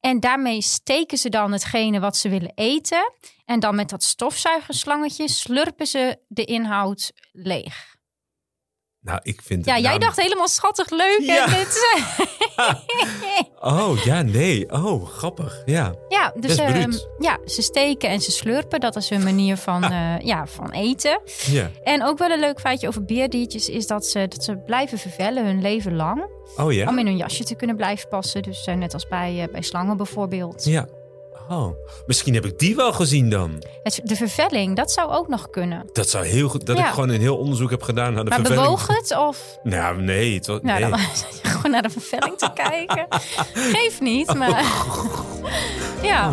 En 0.00 0.20
daarmee 0.20 0.62
steken 0.62 1.18
ze 1.18 1.28
dan 1.28 1.52
hetgene 1.52 2.00
wat 2.00 2.16
ze 2.16 2.28
willen 2.28 2.52
eten. 2.54 3.12
En 3.44 3.60
dan 3.60 3.74
met 3.74 3.88
dat 3.88 4.02
stofzuigerslangetje 4.02 5.28
slurpen 5.28 5.86
ze 5.86 6.18
de 6.28 6.44
inhoud 6.44 7.12
leeg. 7.32 7.96
Nou, 9.02 9.18
ik 9.22 9.40
vind 9.44 9.64
Ja, 9.64 9.78
jij 9.78 9.90
naam- 9.90 10.00
dacht 10.00 10.20
helemaal 10.20 10.48
schattig 10.48 10.90
leuk. 10.90 11.18
Ja. 11.22 11.44
En 11.44 11.50
dit, 11.52 11.96
Oh, 13.60 13.98
ja, 14.04 14.22
nee. 14.22 14.70
Oh, 14.72 15.08
grappig. 15.08 15.62
Ja. 15.64 15.94
ja, 16.08 16.32
dus 16.40 16.56
ehm, 16.56 16.92
ja, 17.18 17.38
ze 17.46 17.62
steken 17.62 18.08
en 18.08 18.20
ze 18.20 18.30
slurpen. 18.30 18.80
Dat 18.80 18.96
is 18.96 19.08
hun 19.08 19.22
manier 19.22 19.56
van, 19.56 19.82
eh, 19.84 20.18
ja, 20.20 20.46
van 20.46 20.70
eten. 20.70 21.20
Ja. 21.50 21.70
En 21.82 22.04
ook 22.04 22.18
wel 22.18 22.30
een 22.30 22.40
leuk 22.40 22.60
feitje 22.60 22.88
over 22.88 23.04
beerdiertjes 23.04 23.68
is 23.68 23.86
dat 23.86 24.06
ze, 24.06 24.26
dat 24.28 24.44
ze 24.44 24.56
blijven 24.56 24.98
vervellen 24.98 25.44
hun 25.46 25.60
leven 25.62 25.96
lang. 25.96 26.26
Oh 26.56 26.72
ja? 26.72 26.88
Om 26.88 26.98
in 26.98 27.06
hun 27.06 27.16
jasje 27.16 27.44
te 27.44 27.54
kunnen 27.54 27.76
blijven 27.76 28.08
passen. 28.08 28.42
Dus 28.42 28.64
eh, 28.66 28.74
net 28.74 28.94
als 28.94 29.08
bij, 29.08 29.42
eh, 29.42 29.52
bij 29.52 29.62
slangen 29.62 29.96
bijvoorbeeld. 29.96 30.64
Ja. 30.64 30.86
Oh, 31.52 31.76
misschien 32.06 32.34
heb 32.34 32.44
ik 32.46 32.58
die 32.58 32.76
wel 32.76 32.92
gezien 32.92 33.30
dan. 33.30 33.62
Het, 33.82 34.00
de 34.04 34.16
vervelling, 34.16 34.76
dat 34.76 34.92
zou 34.92 35.10
ook 35.10 35.28
nog 35.28 35.50
kunnen. 35.50 35.88
Dat 35.92 36.08
zou 36.08 36.24
heel 36.26 36.48
goed. 36.48 36.66
Dat 36.66 36.76
Ja. 36.78 36.86
ik 36.86 36.92
gewoon 36.94 37.08
een 37.08 37.20
heel 37.20 37.36
onderzoek 37.36 37.70
heb 37.70 37.82
gedaan 37.82 38.14
naar 38.14 38.24
de 38.24 38.30
Maar 38.30 38.38
vervelling. 38.38 38.64
bewoog 38.64 38.86
het? 38.86 39.16
Of 39.16 39.58
Nou, 39.62 40.02
nee. 40.02 40.34
Het 40.34 40.46
was, 40.46 40.58
nou, 40.62 40.80
nee. 40.80 40.90
dan 40.90 40.98
gewoon 41.52 41.70
naar 41.70 41.82
de 41.82 41.90
vervelling 41.90 42.38
te 42.38 42.50
kijken. 42.54 43.06
Geeft 43.54 44.00
niet, 44.00 44.34
maar 44.38 44.64
ja. 46.02 46.32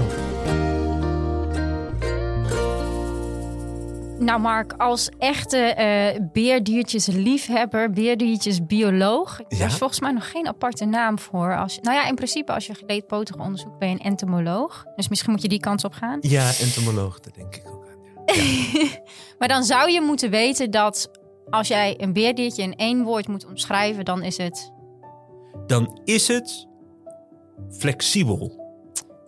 Nou, 4.20 4.40
Mark, 4.42 4.74
als 4.78 5.10
echte 5.18 5.58
eh 5.58 6.20
beerdiertjes 6.34 7.08
liefhebber, 7.08 7.92
beerdiertjes 7.92 8.66
bioloog, 8.66 9.40
Ja? 9.48 9.58
daar 9.58 9.68
is 9.68 9.76
volgens 9.76 10.00
mij 10.00 10.12
nog 10.12 10.32
geen 10.32 10.48
aparte 10.48 10.86
naam 10.86 11.20
voor. 11.20 11.58
Als, 11.58 11.80
nou 11.82 11.96
ja, 11.96 12.08
in 12.08 12.16
principe 12.16 12.54
als 12.54 12.68
je 12.68 12.74
geleedpotige 12.76 13.40
onderzoekt 13.40 13.78
ben 13.78 13.90
je 13.90 13.94
een 13.94 14.00
entomoloog. 14.06 14.86
Dus 14.96 15.08
misschien 15.08 15.32
moet 15.32 15.42
je 15.42 15.48
die 15.48 15.60
kant 15.60 15.84
op 15.84 15.94
gaan. 15.94 16.18
Ja, 16.22 16.52
entomoloog, 16.60 17.20
dat 17.20 17.36
denk 17.36 17.56
ik 17.56 17.64
ook 17.68 17.88
aan. 17.88 18.36
Ja. 18.36 18.88
Maar 19.40 19.48
dan 19.48 19.64
zou 19.64 19.92
je 19.92 20.02
moeten 20.02 20.30
weten 20.30 20.72
dat 20.72 21.10
als 21.50 21.68
jij 21.68 21.96
een 21.98 22.14
beerdiertje 22.14 22.64
in 22.64 22.76
één 22.76 23.04
woord 23.04 23.28
moet 23.28 23.46
omschrijven, 23.46 24.06
dan 24.06 24.24
is 24.24 24.38
het 24.38 24.72
Dan 25.68 26.00
is 26.04 26.28
het 26.28 26.68
flexibel. 27.70 28.59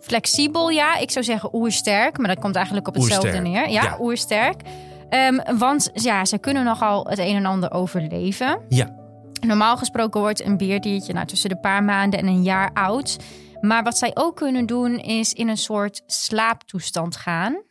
Flexibel. 0.02 0.68
Ja, 0.68 0.96
ik 0.96 1.10
zou 1.10 1.24
zeggen 1.24 1.54
oersterk, 1.54 2.18
maar 2.18 2.28
dat 2.28 2.38
komt 2.38 2.56
eigenlijk 2.56 2.88
op 2.88 2.94
hetzelfde 2.94 3.28
Oersterk, 3.28 3.46
neer. 3.46 3.68
Ja, 3.68 3.82
ja. 3.82 3.96
oersterk. 4.00 4.60
Ehm, 5.08 5.58
want 5.58 5.90
ja, 5.94 6.24
ze 6.24 6.38
kunnen 6.38 6.64
nogal 6.64 7.06
het 7.06 7.18
een 7.18 7.36
en 7.36 7.46
ander 7.46 7.72
overleven. 7.72 8.60
Ja. 8.68 9.00
Normaal 9.40 9.76
gesproken 9.76 10.20
wordt 10.20 10.44
een 10.44 10.56
beerdiertje 10.56 11.12
nou, 11.12 11.26
tussen 11.26 11.48
de 11.48 11.60
paar 11.60 11.84
maanden 11.84 12.20
en 12.20 12.26
een 12.26 12.42
jaar 12.42 12.70
oud. 12.72 13.18
Maar 13.60 13.82
wat 13.82 13.98
zij 13.98 14.10
ook 14.14 14.36
kunnen 14.36 14.66
doen 14.66 14.98
is 14.98 15.32
in 15.32 15.48
een 15.48 15.56
soort 15.56 16.02
slaaptoestand 16.06 17.16
gaan. 17.16 17.62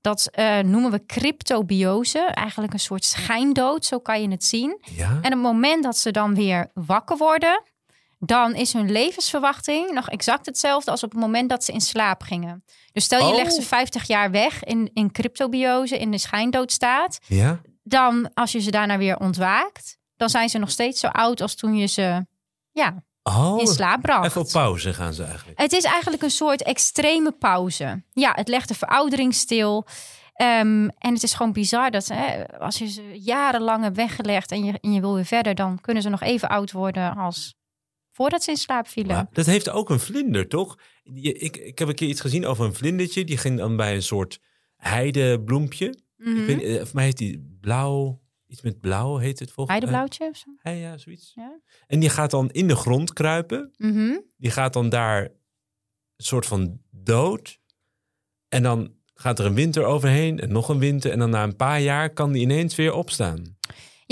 Dat 0.00 0.28
eh, 0.32 0.58
noemen 0.58 0.90
we 0.90 1.06
cryptobiose, 1.06 2.18
eigenlijk 2.18 2.72
een 2.72 2.78
soort 2.78 3.04
schijndood, 3.04 3.84
zo 3.84 3.98
kan 3.98 4.22
je 4.22 4.28
het 4.28 4.44
zien. 4.44 4.78
Ja? 4.96 5.08
En 5.08 5.16
op 5.16 5.22
het 5.22 5.32
moment 5.32 5.82
dat 5.82 5.96
ze 5.96 6.10
dan 6.10 6.34
weer 6.34 6.70
wakker 6.74 7.16
worden, 7.16 7.62
dan 8.24 8.54
is 8.54 8.72
hun 8.72 8.90
levensverwachting 8.90 9.90
nog 9.90 10.08
exact 10.08 10.46
hetzelfde 10.46 10.90
als 10.90 11.02
op 11.02 11.10
het 11.10 11.20
moment 11.20 11.48
dat 11.48 11.64
ze 11.64 11.72
in 11.72 11.80
slaap 11.80 12.22
gingen. 12.22 12.64
Dus 12.92 13.04
stel 13.04 13.18
je 13.26 13.32
Oh. 13.32 13.36
legt 13.36 13.54
ze 13.54 13.62
50 13.62 14.06
jaar 14.06 14.30
weg 14.30 14.64
in, 14.64 14.90
in 14.94 15.12
cryptobiose, 15.12 15.98
in 15.98 16.10
de 16.10 16.18
schijndoodstaat. 16.18 17.18
Ja? 17.26 17.60
Dan, 17.82 18.30
als 18.34 18.52
je 18.52 18.60
ze 18.60 18.70
daarna 18.70 18.98
weer 18.98 19.18
ontwaakt, 19.18 19.98
dan 20.16 20.28
zijn 20.30 20.48
ze 20.48 20.58
nog 20.58 20.70
steeds 20.70 21.00
zo 21.00 21.06
oud 21.06 21.40
als 21.40 21.54
toen 21.54 21.76
je 21.76 21.86
ze 21.86 22.26
ja, 22.72 23.02
Oh, 23.22 23.60
in 23.60 23.66
slaap 23.66 24.00
bracht. 24.00 24.24
even 24.26 24.40
op 24.40 24.48
pauze 24.52 24.94
gaan 24.94 25.14
ze 25.14 25.24
eigenlijk. 25.24 25.60
Het 25.60 25.72
is 25.72 25.84
eigenlijk 25.84 26.22
een 26.22 26.30
soort 26.30 26.62
extreme 26.62 27.30
pauze. 27.32 28.02
Ja, 28.12 28.32
het 28.34 28.48
legt 28.48 28.68
de 28.68 28.74
veroudering 28.74 29.34
stil. 29.34 29.86
Ehm, 30.32 30.88
en 30.98 31.14
het 31.14 31.22
is 31.22 31.34
gewoon 31.34 31.52
bizar 31.52 31.90
dat 31.90 32.08
hè, 32.08 32.48
als 32.58 32.78
je 32.78 32.86
ze 32.88 33.20
jarenlang 33.20 33.82
hebt 33.82 33.96
weggelegd 33.96 34.50
en 34.52 34.64
je, 34.64 34.78
en 34.80 34.92
je 34.92 35.00
wil 35.00 35.14
weer 35.14 35.24
verder, 35.24 35.54
dan 35.54 35.80
kunnen 35.80 36.02
ze 36.02 36.08
nog 36.08 36.20
even 36.22 36.48
oud 36.48 36.72
worden 36.72 37.16
als 37.16 37.54
voordat 38.12 38.42
ze 38.42 38.50
in 38.50 38.56
slaap 38.56 38.86
vielen. 38.88 39.28
Dat 39.32 39.46
heeft 39.46 39.68
ook 39.70 39.90
een 39.90 40.00
vlinder, 40.00 40.48
toch? 40.48 40.78
Je- 41.02 41.32
Ik, 41.32 41.56
ik 41.56 41.78
heb 41.78 41.88
een 41.88 41.94
keer 41.94 42.08
iets 42.08 42.20
gezien 42.20 42.46
over 42.46 42.64
een 42.64 42.74
vlindertje. 42.74 43.24
Die 43.24 43.36
ging 43.36 43.58
dan 43.58 43.76
bij 43.76 43.94
een 43.94 44.02
soort 44.02 44.40
heidebloempje. 44.76 45.94
Mhm. 46.16 46.36
Ik 46.40 46.46
weet, 46.46 46.56
niet, 46.56 46.66
eh, 46.66 46.76
voor 46.76 46.94
mij 46.94 47.04
heet 47.04 47.18
die 47.18 47.56
blauw... 47.60 48.20
Iets 48.46 48.62
met 48.62 48.80
blauw 48.80 49.16
heet 49.16 49.38
het 49.38 49.50
volgens 49.52 49.78
mij. 49.80 49.88
Heideblauwtje 49.88 50.28
of 50.28 50.36
zo? 50.36 50.50
Hei, 50.56 50.80
ja, 50.80 50.98
zoiets. 50.98 51.32
Ja. 51.34 51.60
En 51.86 52.00
die 52.00 52.08
gaat 52.08 52.30
dan 52.30 52.50
in 52.50 52.68
de 52.68 52.76
grond 52.76 53.12
kruipen. 53.12 53.74
Mhm. 53.76 54.18
Die 54.36 54.50
gaat 54.50 54.72
dan 54.72 54.88
daar 54.88 55.22
een 55.22 56.24
soort 56.24 56.46
van 56.46 56.80
dood. 56.90 57.58
En 58.48 58.62
dan 58.62 58.94
gaat 59.14 59.38
er 59.38 59.46
een 59.46 59.54
winter 59.54 59.84
overheen 59.84 60.40
en 60.40 60.52
nog 60.52 60.68
een 60.68 60.78
winter. 60.78 61.10
En 61.10 61.18
dan 61.18 61.30
na 61.30 61.42
een 61.42 61.56
paar 61.56 61.80
jaar 61.80 62.10
kan 62.12 62.32
die 62.32 62.42
ineens 62.42 62.74
weer 62.74 62.92
opstaan. 62.92 63.56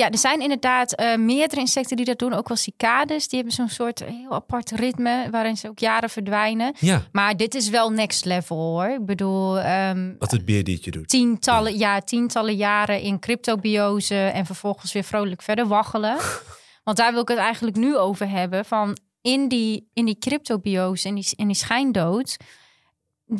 Ja, 0.00 0.10
er 0.10 0.18
zijn 0.18 0.40
inderdaad 0.40 0.94
eh, 0.94 1.16
meerdere 1.16 1.60
insecten 1.60 1.96
die 1.96 2.04
dat 2.04 2.18
doen. 2.18 2.32
Ook 2.32 2.48
wel 2.48 2.56
cicades. 2.56 3.28
Die 3.28 3.38
hebben 3.38 3.56
zo'n 3.56 3.68
soort 3.68 4.04
heel 4.04 4.32
apart 4.32 4.70
ritme 4.70 5.28
waarin 5.30 5.56
ze 5.56 5.68
ook 5.68 5.78
jaren 5.78 6.10
verdwijnen. 6.10 6.74
Ja, 6.78 7.02
Maar 7.12 7.36
dit 7.36 7.54
is 7.54 7.68
wel 7.68 7.90
next 7.90 8.24
level 8.24 8.56
hoor. 8.56 8.86
Ik 8.86 9.06
bedoel, 9.06 9.58
ehm, 9.58 10.12
wat 10.18 10.30
het 10.30 10.44
beerdiertje 10.44 10.90
doet. 10.90 11.08
tientallen, 11.08 11.78
ja, 11.78 12.00
tientallen 12.00 12.56
jaren 12.56 13.00
in 13.00 13.18
cryptobiose 13.18 14.14
en 14.14 14.46
vervolgens 14.46 14.92
weer 14.92 15.04
vrolijk 15.04 15.42
verder 15.42 15.66
waggelen. 15.66 16.16
Want 16.84 16.96
daar 16.96 17.12
wil 17.12 17.22
ik 17.22 17.28
het 17.28 17.38
eigenlijk 17.38 17.76
nu 17.76 17.96
over 17.96 18.28
hebben. 18.28 18.64
Van 18.64 18.98
in 19.22 19.48
die, 19.48 19.90
in 19.94 20.04
die 20.04 20.18
cryptobiose, 20.18 21.08
in 21.08 21.14
die, 21.14 21.28
in 21.36 21.46
die 21.46 21.56
schijndood. 21.56 22.36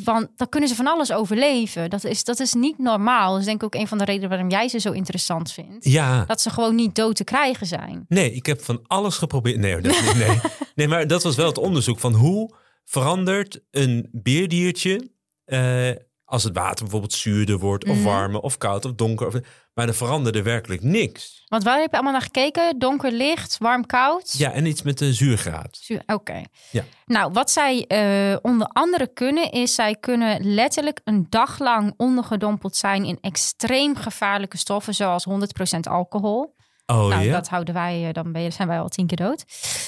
Want 0.03 0.27
dan 0.35 0.49
kunnen 0.49 0.69
ze 0.69 0.75
van 0.75 0.87
alles 0.87 1.11
overleven. 1.11 1.89
Dat 1.89 2.03
is, 2.03 2.23
dat 2.23 2.39
is 2.39 2.53
niet 2.53 2.77
normaal. 2.77 3.31
Dat 3.31 3.39
is 3.39 3.45
denk 3.45 3.57
ik 3.57 3.63
ook 3.63 3.81
een 3.81 3.87
van 3.87 3.97
de 3.97 4.03
redenen 4.05 4.29
waarom 4.29 4.49
jij 4.49 4.67
ze 4.67 4.79
zo 4.79 4.91
interessant 4.91 5.51
vindt. 5.51 5.85
Ja, 5.85 6.25
Dat 6.25 6.41
ze 6.41 6.49
gewoon 6.49 6.75
niet 6.75 6.95
dood 6.95 7.15
te 7.15 7.23
krijgen 7.23 7.67
zijn. 7.67 8.05
nee, 8.07 8.31
ik 8.33 8.45
heb 8.45 8.61
van 8.63 8.79
alles 8.87 9.17
geprobeerd. 9.17 9.57
Nee, 9.57 9.81
dat, 9.81 10.13
nee. 10.15 10.39
nee, 10.75 10.87
maar 10.87 11.07
dat 11.07 11.23
was 11.23 11.35
wel 11.35 11.45
het 11.47 11.57
onderzoek 11.57 11.99
van 11.99 12.13
hoe 12.13 12.55
verandert 12.85 13.61
een 13.71 14.09
beerdiertje 14.11 15.11
eh, 15.45 15.89
als 16.31 16.43
het 16.43 16.55
water 16.55 16.79
bijvoorbeeld 16.81 17.13
zuurder 17.13 17.57
wordt 17.59 17.89
of 17.89 17.95
Mhm. 17.95 18.03
warmer 18.05 18.39
of 18.41 18.57
koud 18.57 18.85
of 18.85 18.93
donker. 18.93 19.27
Of, 19.27 19.33
maar 19.73 19.87
er 19.87 19.93
veranderde 19.93 20.41
werkelijk 20.41 20.81
niks. 20.83 21.43
Want 21.47 21.63
waar 21.63 21.79
heb 21.79 21.89
je 21.89 21.93
allemaal 21.93 22.11
naar 22.11 22.21
gekeken? 22.21 22.79
Donker, 22.79 23.11
licht, 23.11 23.57
warm, 23.59 23.85
koud? 23.85 24.33
Ja, 24.37 24.51
en 24.51 24.65
iets 24.65 24.81
met 24.81 24.97
de 24.97 25.13
zuurgraad. 25.13 25.77
Zuur- 25.81 26.03
Oké. 26.05 26.41
Ja. 26.71 26.83
Nou, 27.05 27.31
wat 27.31 27.51
zij 27.51 27.85
eh, 27.87 28.37
onder 28.41 28.67
andere 28.67 29.13
kunnen, 29.13 29.51
is 29.51 29.75
zij 29.75 29.95
kunnen 29.95 30.53
letterlijk 30.53 31.01
een 31.03 31.25
dag 31.29 31.59
lang 31.59 31.93
ondergedompeld 31.97 32.75
zijn 32.75 33.05
in 33.05 33.17
extreem 33.21 33.95
gevaarlijke 33.95 34.57
stoffen, 34.57 34.93
zoals 34.93 35.23
100% 35.23 35.87
alcohol. 35.87 36.55
Oh 36.85 37.07
nou, 37.07 37.23
ja? 37.23 37.31
dat 37.31 37.47
houden 37.47 37.73
wij, 37.73 38.07
eh, 38.07 38.13
dan 38.13 38.51
zijn 38.51 38.67
wij 38.67 38.79
al 38.79 38.87
tien 38.89 39.07
keer 39.07 39.17
dood. 39.17 39.43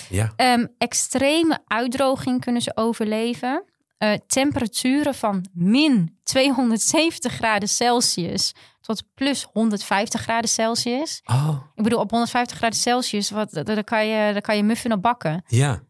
Ja. 0.10 0.34
Ehm, 0.36 0.66
extreme 0.78 1.60
uitdroging 1.68 2.42
kunnen 2.42 2.62
ze 2.62 2.72
overleven. 2.76 3.64
Eh, 4.04 4.14
temperaturen 4.28 5.14
van 5.16 5.46
min 5.54 6.18
270 6.24 7.34
graden 7.34 7.70
Celsius 7.70 8.54
tot 8.82 9.04
plus 9.14 9.48
150 9.54 10.22
graden 10.22 10.50
Celsius. 10.50 11.22
Oh, 11.26 11.56
Ik 11.76 11.84
bedoel, 11.84 12.00
op 12.00 12.10
150 12.12 12.58
graden 12.58 12.80
Celsius, 12.80 13.30
wat, 13.30 13.52
daar, 13.52 13.84
kan 13.84 14.06
je, 14.08 14.34
daar 14.34 14.42
kan 14.42 14.56
je 14.58 14.64
muffin 14.64 14.92
op 14.94 15.02
bakken. 15.02 15.44
ja. 15.48 15.84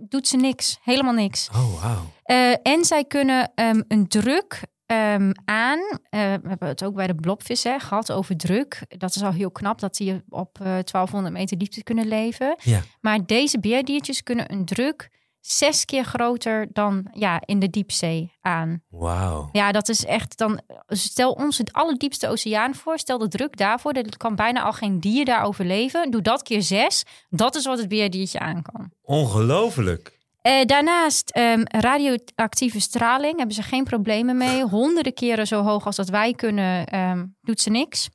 Doet 0.00 0.28
ze 0.28 0.36
niks, 0.36 0.78
helemaal 0.82 1.12
niks. 1.12 1.48
Oh, 1.50 1.82
wauw. 1.82 2.04
Eh, 2.22 2.72
en 2.72 2.84
zij 2.84 3.04
kunnen 3.04 3.52
ehm, 3.54 3.82
een 3.88 4.08
druk 4.08 4.62
ehm, 4.86 5.32
aan. 5.44 5.78
eh, 6.10 6.20
we 6.20 6.48
hebben 6.48 6.68
het 6.68 6.84
ook 6.84 6.94
bij 6.94 7.06
de 7.06 7.14
blobvis 7.14 7.62
hè, 7.62 7.78
gehad 7.78 8.12
over 8.12 8.36
druk. 8.36 8.82
Dat 8.88 9.14
is 9.14 9.22
al 9.22 9.32
heel 9.32 9.50
knap 9.50 9.80
dat 9.80 9.96
die 9.96 10.22
op 10.28 10.58
eh 10.60 10.64
1200 10.64 11.34
meter 11.34 11.58
diepte 11.58 11.82
kunnen 11.82 12.06
leven. 12.08 12.56
Ja. 12.62 12.80
Maar 13.00 13.26
deze 13.26 13.60
beerdiertjes 13.60 14.22
kunnen 14.22 14.52
een 14.52 14.64
druk 14.64 15.08
zes 15.40 15.84
keer 15.84 16.04
groter 16.04 16.66
dan 16.72 17.08
ja, 17.12 17.40
in 17.44 17.58
de 17.58 17.70
diepzee 17.70 18.32
aan. 18.40 18.82
Wauw. 18.88 19.48
Ja, 19.52 19.72
dat 19.72 19.88
is 19.88 20.04
echt 20.04 20.38
dan. 20.38 20.60
Stel 20.86 21.32
ons 21.32 21.58
het 21.58 21.72
allerdiepste 21.72 22.28
oceaan 22.28 22.74
voor. 22.74 22.98
Stel 22.98 23.18
de 23.18 23.28
druk 23.28 23.56
daarvoor. 23.56 23.92
Er 23.92 24.16
kan 24.16 24.34
bijna 24.34 24.62
al 24.62 24.72
geen 24.72 25.00
dier 25.00 25.24
daar 25.24 25.44
overleven. 25.44 26.10
Doe 26.10 26.22
dat 26.22 26.42
keer 26.42 26.62
zes. 26.62 27.04
Dat 27.30 27.54
is 27.54 27.64
wat 27.64 27.78
het 27.78 27.88
beerdiertje 27.88 28.38
aan 28.38 28.62
kan. 28.62 28.90
Ongelooflijk. 29.02 30.18
Eh, 30.42 30.64
daarnaast 30.64 31.30
ehm, 31.30 31.62
radioactieve 31.64 32.80
straling 32.80 33.36
hebben 33.36 33.54
ze 33.54 33.62
geen 33.62 33.84
problemen 33.84 34.36
mee. 34.36 34.62
Honderden 34.76 35.14
keren 35.14 35.46
zo 35.46 35.62
hoog 35.62 35.86
als 35.86 35.96
dat 35.96 36.08
wij 36.08 36.32
kunnen, 36.32 36.86
ehm, 36.86 37.26
doet 37.42 37.60
ze 37.60 37.70
niks. 37.70 38.08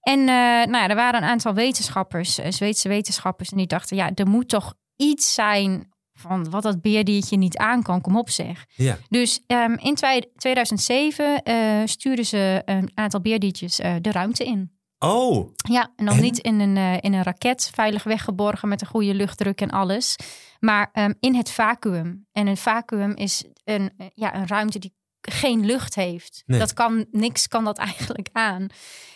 En 0.00 0.20
eh, 0.20 0.26
nou 0.26 0.76
ja, 0.76 0.88
er 0.88 0.94
waren 0.94 1.22
een 1.22 1.28
aantal 1.28 1.54
wetenschappers, 1.54 2.38
eh, 2.38 2.50
Zweedse 2.50 2.88
wetenschappers, 2.88 3.50
en 3.50 3.56
die 3.56 3.66
dachten: 3.66 3.96
ja, 3.96 4.10
er 4.14 4.28
moet 4.28 4.48
toch 4.48 4.74
iets 4.96 5.34
zijn 5.34 5.93
van 6.18 6.50
wat 6.50 6.62
dat 6.62 6.80
beerdiertje 6.82 7.36
niet 7.36 7.56
aan 7.56 7.82
kan. 7.82 8.00
Kom 8.00 8.16
op, 8.16 8.30
zeg. 8.30 8.64
Ja. 8.74 8.96
Dus 9.08 9.40
ehm, 9.46 9.72
in 9.72 9.94
twee- 9.94 10.30
2007 10.36 11.42
eh, 11.42 11.80
stuurden 11.84 12.24
ze 12.26 12.62
een 12.64 12.90
aantal 12.94 13.20
beerdiertjes 13.20 13.78
eh, 13.78 13.94
de 14.00 14.12
ruimte 14.12 14.44
in. 14.44 14.72
Oh, 14.98 15.48
Ja, 15.70 15.92
en 15.96 16.04
dan 16.04 16.16
En? 16.16 16.22
niet 16.22 16.38
in 16.38 16.60
een, 16.60 16.76
eh, 16.76 16.96
in 17.00 17.12
een 17.12 17.22
raket, 17.22 17.70
veilig 17.74 18.02
weggeborgen 18.02 18.68
met 18.68 18.80
een 18.80 18.86
goede 18.86 19.14
luchtdruk 19.14 19.60
en 19.60 19.70
alles. 19.70 20.16
Maar 20.60 20.88
ehm, 20.92 21.12
in 21.20 21.34
het 21.34 21.50
vacuüm. 21.50 22.26
En 22.32 22.46
een 22.46 22.56
vacuüm 22.56 23.12
is 23.16 23.44
een, 23.64 23.90
ja, 24.14 24.34
een 24.34 24.46
ruimte 24.46 24.78
die 24.78 24.92
geen 25.30 25.66
lucht 25.66 25.94
heeft. 25.94 26.42
Nee. 26.46 26.58
Dat 26.58 26.72
kan, 26.72 27.06
niks 27.10 27.48
kan 27.48 27.64
dat 27.64 27.78
eigenlijk 27.88 28.28
aan. 28.32 28.66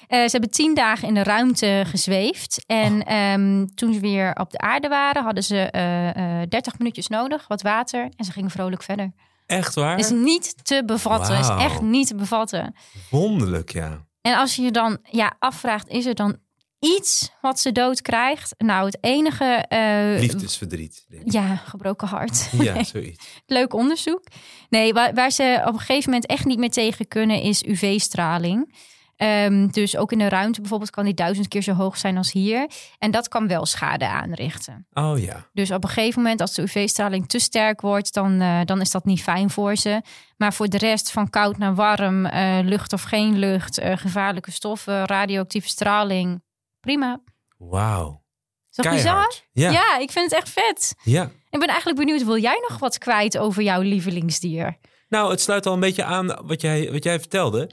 Eh, 0.08 0.22
ze 0.22 0.30
hebben 0.30 0.50
tien 0.50 0.74
dagen 0.74 1.08
in 1.08 1.14
de 1.14 1.22
ruimte 1.22 1.82
gezweefd. 1.86 2.64
En 2.66 3.04
ehm, 3.04 3.66
toen 3.74 3.94
ze 3.94 4.00
weer 4.00 4.34
op 4.34 4.50
de 4.50 4.58
aarde 4.58 4.88
waren, 4.88 5.24
hadden 5.24 5.42
ze 5.42 5.56
eh, 5.56 6.42
eh, 6.42 6.48
30 6.48 6.78
minuutjes 6.78 7.08
nodig, 7.08 7.48
wat 7.48 7.62
water. 7.62 8.08
En 8.16 8.24
ze 8.24 8.32
gingen 8.32 8.50
vrolijk 8.50 8.82
verder. 8.82 9.12
echt 9.46 9.74
waar? 9.74 9.98
Is 9.98 10.10
niet 10.10 10.64
te 10.64 10.82
bevatten. 10.86 11.38
Is 11.38 11.48
echt 11.48 11.80
niet 11.80 12.06
te 12.06 12.14
bevatten. 12.14 12.74
Wonderlijk, 13.10 13.72
ja. 13.72 14.06
En 14.20 14.36
als 14.36 14.56
je 14.56 14.62
je 14.62 14.70
dan 14.70 14.98
ja, 15.02 15.36
afvraagt, 15.38 15.88
is 15.88 16.06
er 16.06 16.14
dan 16.14 16.36
iets 16.80 17.30
wat 17.40 17.60
ze 17.60 17.72
dood 17.72 18.02
krijgt? 18.02 18.54
Nou, 18.58 18.86
het 18.86 18.98
enige... 19.00 19.44
eh, 19.68 20.20
Liefdesverdriet. 20.20 21.06
Ja, 21.24 21.56
gebroken 21.56 22.08
hart. 22.08 22.48
Ja, 22.58 22.84
zoiets. 22.84 23.26
Leuk 23.46 23.74
onderzoek. 23.74 24.22
Nee, 24.68 24.92
waar, 24.92 25.14
waar 25.14 25.30
ze 25.30 25.62
op 25.66 25.72
een 25.72 25.78
gegeven 25.78 26.10
moment 26.10 26.26
echt 26.30 26.44
niet 26.44 26.58
meer 26.58 26.70
tegen 26.70 27.08
kunnen 27.08 27.40
is 27.42 27.64
UV-straling. 27.64 28.74
Ehm, 29.16 29.66
dus 29.68 29.96
ook 29.96 30.12
in 30.12 30.18
de 30.18 30.28
ruimte 30.28 30.60
bijvoorbeeld 30.60 30.90
kan 30.90 31.04
die 31.04 31.14
duizend 31.14 31.48
keer 31.48 31.62
zo 31.62 31.72
hoog 31.72 31.96
zijn 31.96 32.16
als 32.16 32.32
hier. 32.32 32.70
En 32.98 33.10
dat 33.10 33.28
kan 33.28 33.48
wel 33.48 33.66
schade 33.66 34.08
aanrichten. 34.08 34.86
Oh 34.92 35.18
ja. 35.18 35.46
Dus 35.52 35.70
op 35.70 35.84
een 35.84 35.90
gegeven 35.90 36.22
moment, 36.22 36.40
als 36.40 36.54
de 36.54 36.62
UV-straling 36.62 37.28
te 37.28 37.38
sterk 37.38 37.80
wordt, 37.80 38.14
dan, 38.14 38.40
eh, 38.40 38.60
dan 38.64 38.80
is 38.80 38.90
dat 38.90 39.04
niet 39.04 39.22
fijn 39.22 39.50
voor 39.50 39.76
ze. 39.76 40.02
Maar 40.36 40.52
voor 40.54 40.68
de 40.68 40.78
rest, 40.78 41.10
van 41.10 41.30
koud 41.30 41.58
naar 41.58 41.74
warm, 41.74 42.26
eh, 42.26 42.58
lucht 42.62 42.92
of 42.92 43.02
geen 43.02 43.38
lucht, 43.38 43.80
gevaarlijke 43.82 44.50
stoffen, 44.50 45.04
radioactieve 45.06 45.68
straling, 45.68 46.42
prima. 46.80 47.20
Wauw. 47.58 48.22
Is 48.70 48.76
dat 48.84 48.92
bizar? 48.94 49.34
Ja. 49.52 49.70
Ja, 49.70 49.98
ik 49.98 50.10
vind 50.10 50.30
het 50.30 50.40
echt 50.40 50.48
vet. 50.50 50.94
ja. 51.02 51.30
Ik 51.50 51.58
ben 51.58 51.68
eigenlijk 51.68 51.98
benieuwd, 51.98 52.24
wil 52.24 52.38
jij 52.38 52.64
nog 52.68 52.78
wat 52.78 52.98
kwijt 52.98 53.38
over 53.38 53.62
jouw 53.62 53.80
lievelingsdier? 53.80 54.76
Nou, 55.08 55.30
het 55.30 55.40
sluit 55.40 55.66
al 55.66 55.72
een 55.74 55.80
beetje 55.80 56.04
aan 56.04 56.46
wat 56.46 56.60
jij, 56.60 56.92
wat 56.92 57.04
jij 57.04 57.20
vertelde. 57.20 57.70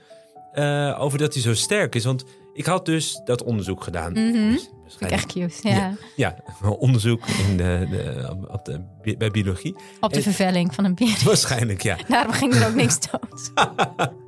eh, 0.53 0.95
over 0.99 1.17
dat 1.17 1.33
hij 1.33 1.41
zo 1.43 1.53
sterk 1.53 1.95
is. 1.95 2.05
Want 2.05 2.23
ik 2.53 2.65
had 2.65 2.85
dus 2.85 3.21
dat 3.25 3.43
onderzoek 3.43 3.83
gedaan. 3.83 4.13
Dus 4.13 4.23
Vind 4.23 4.61
ik 4.61 4.69
waarschijnlijk- 4.81 5.21
echt 5.21 5.31
cute. 5.33 5.69
Ja. 5.69 5.93
Ja, 6.15 6.37
onderzoek 6.79 7.25
in 7.27 7.57
de, 7.57 7.87
de, 7.89 8.35
op- 8.51 8.65
de, 8.65 8.85
bi- 9.01 9.17
bij 9.17 9.31
biologie. 9.31 9.75
Op 9.99 10.09
de 10.09 10.15
En- 10.15 10.23
vervelling 10.23 10.73
van 10.75 10.85
een 10.85 10.95
beer. 11.01 11.21
Waarschijnlijk, 11.25 11.81
ja. 11.83 11.97
Daarom 12.07 12.31
ging 12.33 12.53
er 12.53 12.67
ook 12.67 12.73
niks 12.75 12.97
dood. 12.99 13.51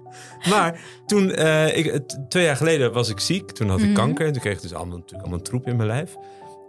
Maar 0.50 0.80
toen, 1.06 1.32
eh, 1.32 1.78
ik, 1.78 2.00
twee 2.30 2.44
jaar 2.44 2.56
geleden 2.56 2.94
was 2.94 3.10
ik 3.10 3.20
ziek. 3.20 3.52
Toen 3.52 3.70
had 3.70 3.80
ik 3.80 3.86
Mhm. 3.86 3.94
kanker. 3.96 4.26
En 4.26 4.32
toen 4.34 4.42
kreeg 4.42 4.56
ik 4.56 4.62
dus 4.62 4.74
allemaal, 4.74 4.98
natuurlijk 4.98 5.22
allemaal 5.28 5.42
troep 5.46 5.68
in 5.68 5.76
mijn 5.76 5.88
lijf. 5.90 6.16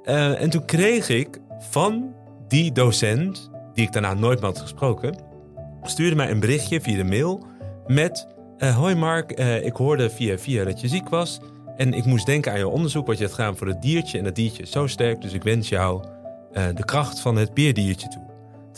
Eh, 0.04 0.40
en 0.42 0.50
toen 0.50 0.64
kreeg 0.64 1.08
ik 1.08 1.38
van 1.58 2.14
die 2.48 2.72
docent, 2.72 3.50
die 3.74 3.86
ik 3.86 3.92
daarna 3.92 4.14
nooit 4.14 4.40
meer 4.40 4.48
had 4.50 4.58
gesproken, 4.58 5.18
stuurde 5.82 6.16
mij 6.16 6.30
een 6.30 6.40
berichtje 6.40 6.80
via 6.80 6.96
de 6.96 7.04
mail 7.04 7.46
met... 7.86 8.26
eh, 8.58 8.76
Hoi 8.76 8.94
Mark, 8.94 9.32
ik 9.64 9.76
hoorde 9.76 10.10
via 10.10 10.38
via 10.38 10.64
dat 10.64 10.80
je 10.80 10.88
ziek 10.88 11.08
was. 11.08 11.40
En 11.76 11.92
ik 11.92 12.04
moest 12.04 12.26
denken 12.26 12.52
aan 12.52 12.58
je 12.58 12.68
onderzoek 12.68 13.06
wat 13.06 13.18
je 13.18 13.24
had 13.24 13.32
gedaan 13.34 13.56
voor 13.56 13.66
het 13.66 13.82
diertje. 13.82 14.18
En 14.18 14.24
dat 14.24 14.34
diertje 14.34 14.62
is 14.62 14.70
zo 14.70 14.86
sterk, 14.86 15.20
dus 15.20 15.32
ik 15.32 15.42
wens 15.42 15.68
jou 15.68 16.04
de 16.74 16.84
kracht 16.84 17.20
van 17.20 17.36
het 17.36 17.54
beerdiertje 17.54 18.08
toe. 18.08 18.22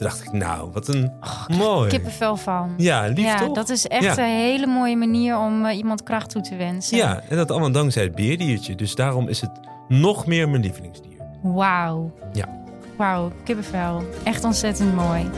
Toen 0.00 0.08
dacht 0.08 0.22
ik, 0.24 0.32
nou, 0.32 0.70
wat 0.72 0.88
een 0.88 1.12
mooi. 1.58 1.88
Kippenvel 1.88 2.36
van. 2.36 2.74
Ja, 2.76 3.06
lief 3.06 3.24
ja, 3.24 3.36
toch? 3.38 3.54
dat 3.54 3.68
is 3.68 3.86
echt 3.86 4.02
Ja. 4.04 4.18
een 4.18 4.24
hele 4.24 4.66
mooie 4.66 4.96
manier 4.96 5.38
om 5.38 5.64
eh, 5.64 5.76
iemand 5.76 6.02
kracht 6.02 6.30
toe 6.30 6.42
te 6.42 6.56
wensen. 6.56 6.96
Ja, 6.96 7.20
en 7.28 7.36
dat 7.36 7.50
allemaal 7.50 7.72
dankzij 7.72 8.02
het 8.02 8.14
beerdiertje. 8.14 8.74
Dus 8.74 8.94
daarom 8.94 9.28
is 9.28 9.40
het 9.40 9.50
nog 9.88 10.26
meer 10.26 10.48
mijn 10.48 10.62
lievelingsdier. 10.62 11.16
Wauw. 11.42 12.12
Ja. 12.32 12.48
Wauw, 12.96 13.32
kippenvel. 13.44 14.02
Echt 14.22 14.44
ontzettend 14.44 14.94
mooi. 14.94 15.30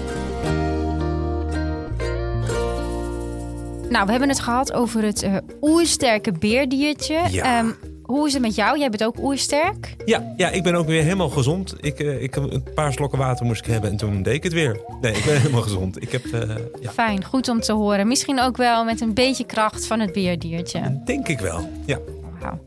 Nou, 3.89 4.05
we 4.05 4.11
hebben 4.11 4.29
het 4.29 4.41
gehad 4.41 4.73
over 4.73 5.03
het 5.03 5.23
eh, 5.23 5.37
oersterke 5.61 6.33
beerdiertje. 6.33 7.21
Ja. 7.31 7.59
Ehm, 7.59 7.71
hoe 8.13 8.27
is 8.27 8.33
het 8.33 8.43
met 8.43 8.55
jou? 8.55 8.79
Jij 8.79 8.91
bent 8.91 9.05
ook 9.05 9.19
oersterk. 9.19 9.95
Ja, 10.05 10.33
ja, 10.37 10.49
ik 10.49 10.63
ben 10.63 10.75
ook 10.75 10.87
weer 10.87 11.03
helemaal 11.03 11.29
gezond. 11.29 11.75
Ik, 11.81 12.01
eh, 12.01 12.23
ik, 12.23 12.37
een 12.37 12.65
paar 12.75 12.93
slokken 12.93 13.19
water 13.19 13.47
moest 13.47 13.61
ik 13.67 13.73
hebben 13.73 13.91
en 13.91 13.97
toen 13.97 14.23
deed 14.23 14.35
ik 14.35 14.43
het 14.43 14.53
weer. 14.53 14.81
Nee, 15.01 15.13
ik 15.13 15.25
ben 15.25 15.37
helemaal 15.41 15.63
gezond. 15.63 16.03
Ik 16.03 16.13
heb, 16.13 16.25
eh, 16.25 16.57
ja, 16.81 16.91
Fijn, 16.91 17.25
goed 17.25 17.49
om 17.49 17.61
te 17.61 17.73
horen. 17.73 18.09
Misschien 18.09 18.41
ook 18.41 18.57
wel 18.57 18.85
met 18.85 19.01
een 19.01 19.15
beetje 19.15 19.45
kracht 19.45 19.87
van 19.87 20.01
het 20.01 20.13
beerdiertje. 20.13 21.01
denk 21.05 21.29
ik 21.29 21.41
wel. 21.41 21.71
Ja. 21.87 21.99
Wauw. 22.41 22.59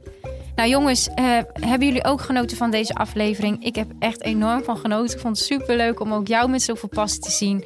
Nou 0.56 0.70
jongens, 0.70 1.08
eh, 1.08 1.26
hebben 1.54 1.88
jullie 1.88 2.06
ook 2.06 2.22
genoten 2.22 2.58
van 2.58 2.72
deze 2.72 2.94
aflevering? 2.94 3.66
Ik 3.66 3.76
heb 3.76 3.88
echt 4.00 4.24
enorm 4.24 4.64
van 4.64 4.78
genoten. 4.78 5.16
Ik 5.16 5.22
vond 5.22 5.38
het 5.38 5.46
super 5.46 5.76
leuk 5.76 6.00
om 6.00 6.14
ook 6.14 6.28
jou 6.28 6.50
met 6.50 6.62
zoveel 6.62 6.90
passie 6.90 7.22
te 7.22 7.32
zien. 7.32 7.64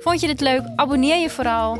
Vond 0.00 0.20
je 0.20 0.26
dit 0.26 0.40
leuk? 0.40 0.62
Abonneer 0.76 1.16
je 1.16 1.30
vooral. 1.30 1.78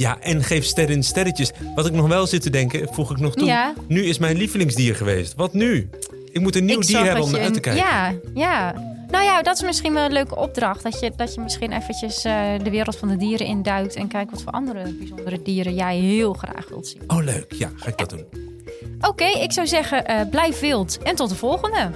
Ja, 0.00 0.20
en 0.20 0.42
geef 0.42 0.64
sterren 0.64 0.94
in 0.94 1.02
sterretjes. 1.02 1.50
Wat 1.74 1.86
ik 1.86 1.92
nog 1.92 2.08
wel 2.08 2.26
zit 2.26 2.42
te 2.42 2.50
denken, 2.50 2.88
voeg 2.90 3.10
ik 3.10 3.18
nog 3.18 3.34
toe. 3.34 3.46
Ja. 3.46 3.72
Nu 3.88 4.04
is 4.04 4.18
mijn 4.18 4.36
lievelingsdier 4.36 4.94
geweest. 4.94 5.34
Wat 5.34 5.52
nu? 5.52 5.90
Ik 6.32 6.40
moet 6.40 6.56
een 6.56 6.64
nieuw 6.64 6.80
Ik 6.80 6.86
dier 6.86 7.04
hebben 7.04 7.22
om 7.24 7.30
naar 7.30 7.40
uit 7.40 7.54
te 7.54 7.60
kijken. 7.60 7.82
Ja, 7.82 8.14
ja. 8.34 8.74
Nou 9.08 9.24
ja, 9.24 9.42
dat 9.42 9.56
is 9.56 9.62
misschien 9.62 9.94
wel 9.94 10.04
een 10.04 10.12
leuke 10.12 10.36
opdracht. 10.36 10.82
Dat 10.82 11.00
je, 11.00 11.12
dat 11.16 11.34
je 11.34 11.40
misschien 11.40 11.72
eventjes 11.72 12.24
eh, 12.24 12.52
de 12.62 12.70
wereld 12.70 12.96
van 12.96 13.08
de 13.08 13.16
dieren 13.16 13.46
induikt... 13.46 13.94
en 13.94 14.08
kijkt 14.08 14.30
wat 14.30 14.42
voor 14.42 14.52
andere 14.52 14.92
bijzondere 14.92 15.42
dieren 15.42 15.74
jij 15.74 15.96
heel 15.96 16.32
graag 16.32 16.68
wilt 16.68 16.86
zien. 16.86 17.02
Oh, 17.06 17.24
leuk. 17.24 17.52
Ja, 17.52 17.70
ga 17.76 17.88
ik 17.88 17.98
dat 17.98 18.10
doen. 18.10 18.24
Oké, 19.00 19.24
ik 19.24 19.52
zou 19.52 19.66
zeggen, 19.66 20.06
eh, 20.06 20.28
blijf 20.30 20.60
wild 20.60 20.98
en 21.02 21.14
tot 21.14 21.28
de 21.28 21.34
volgende. 21.34 21.90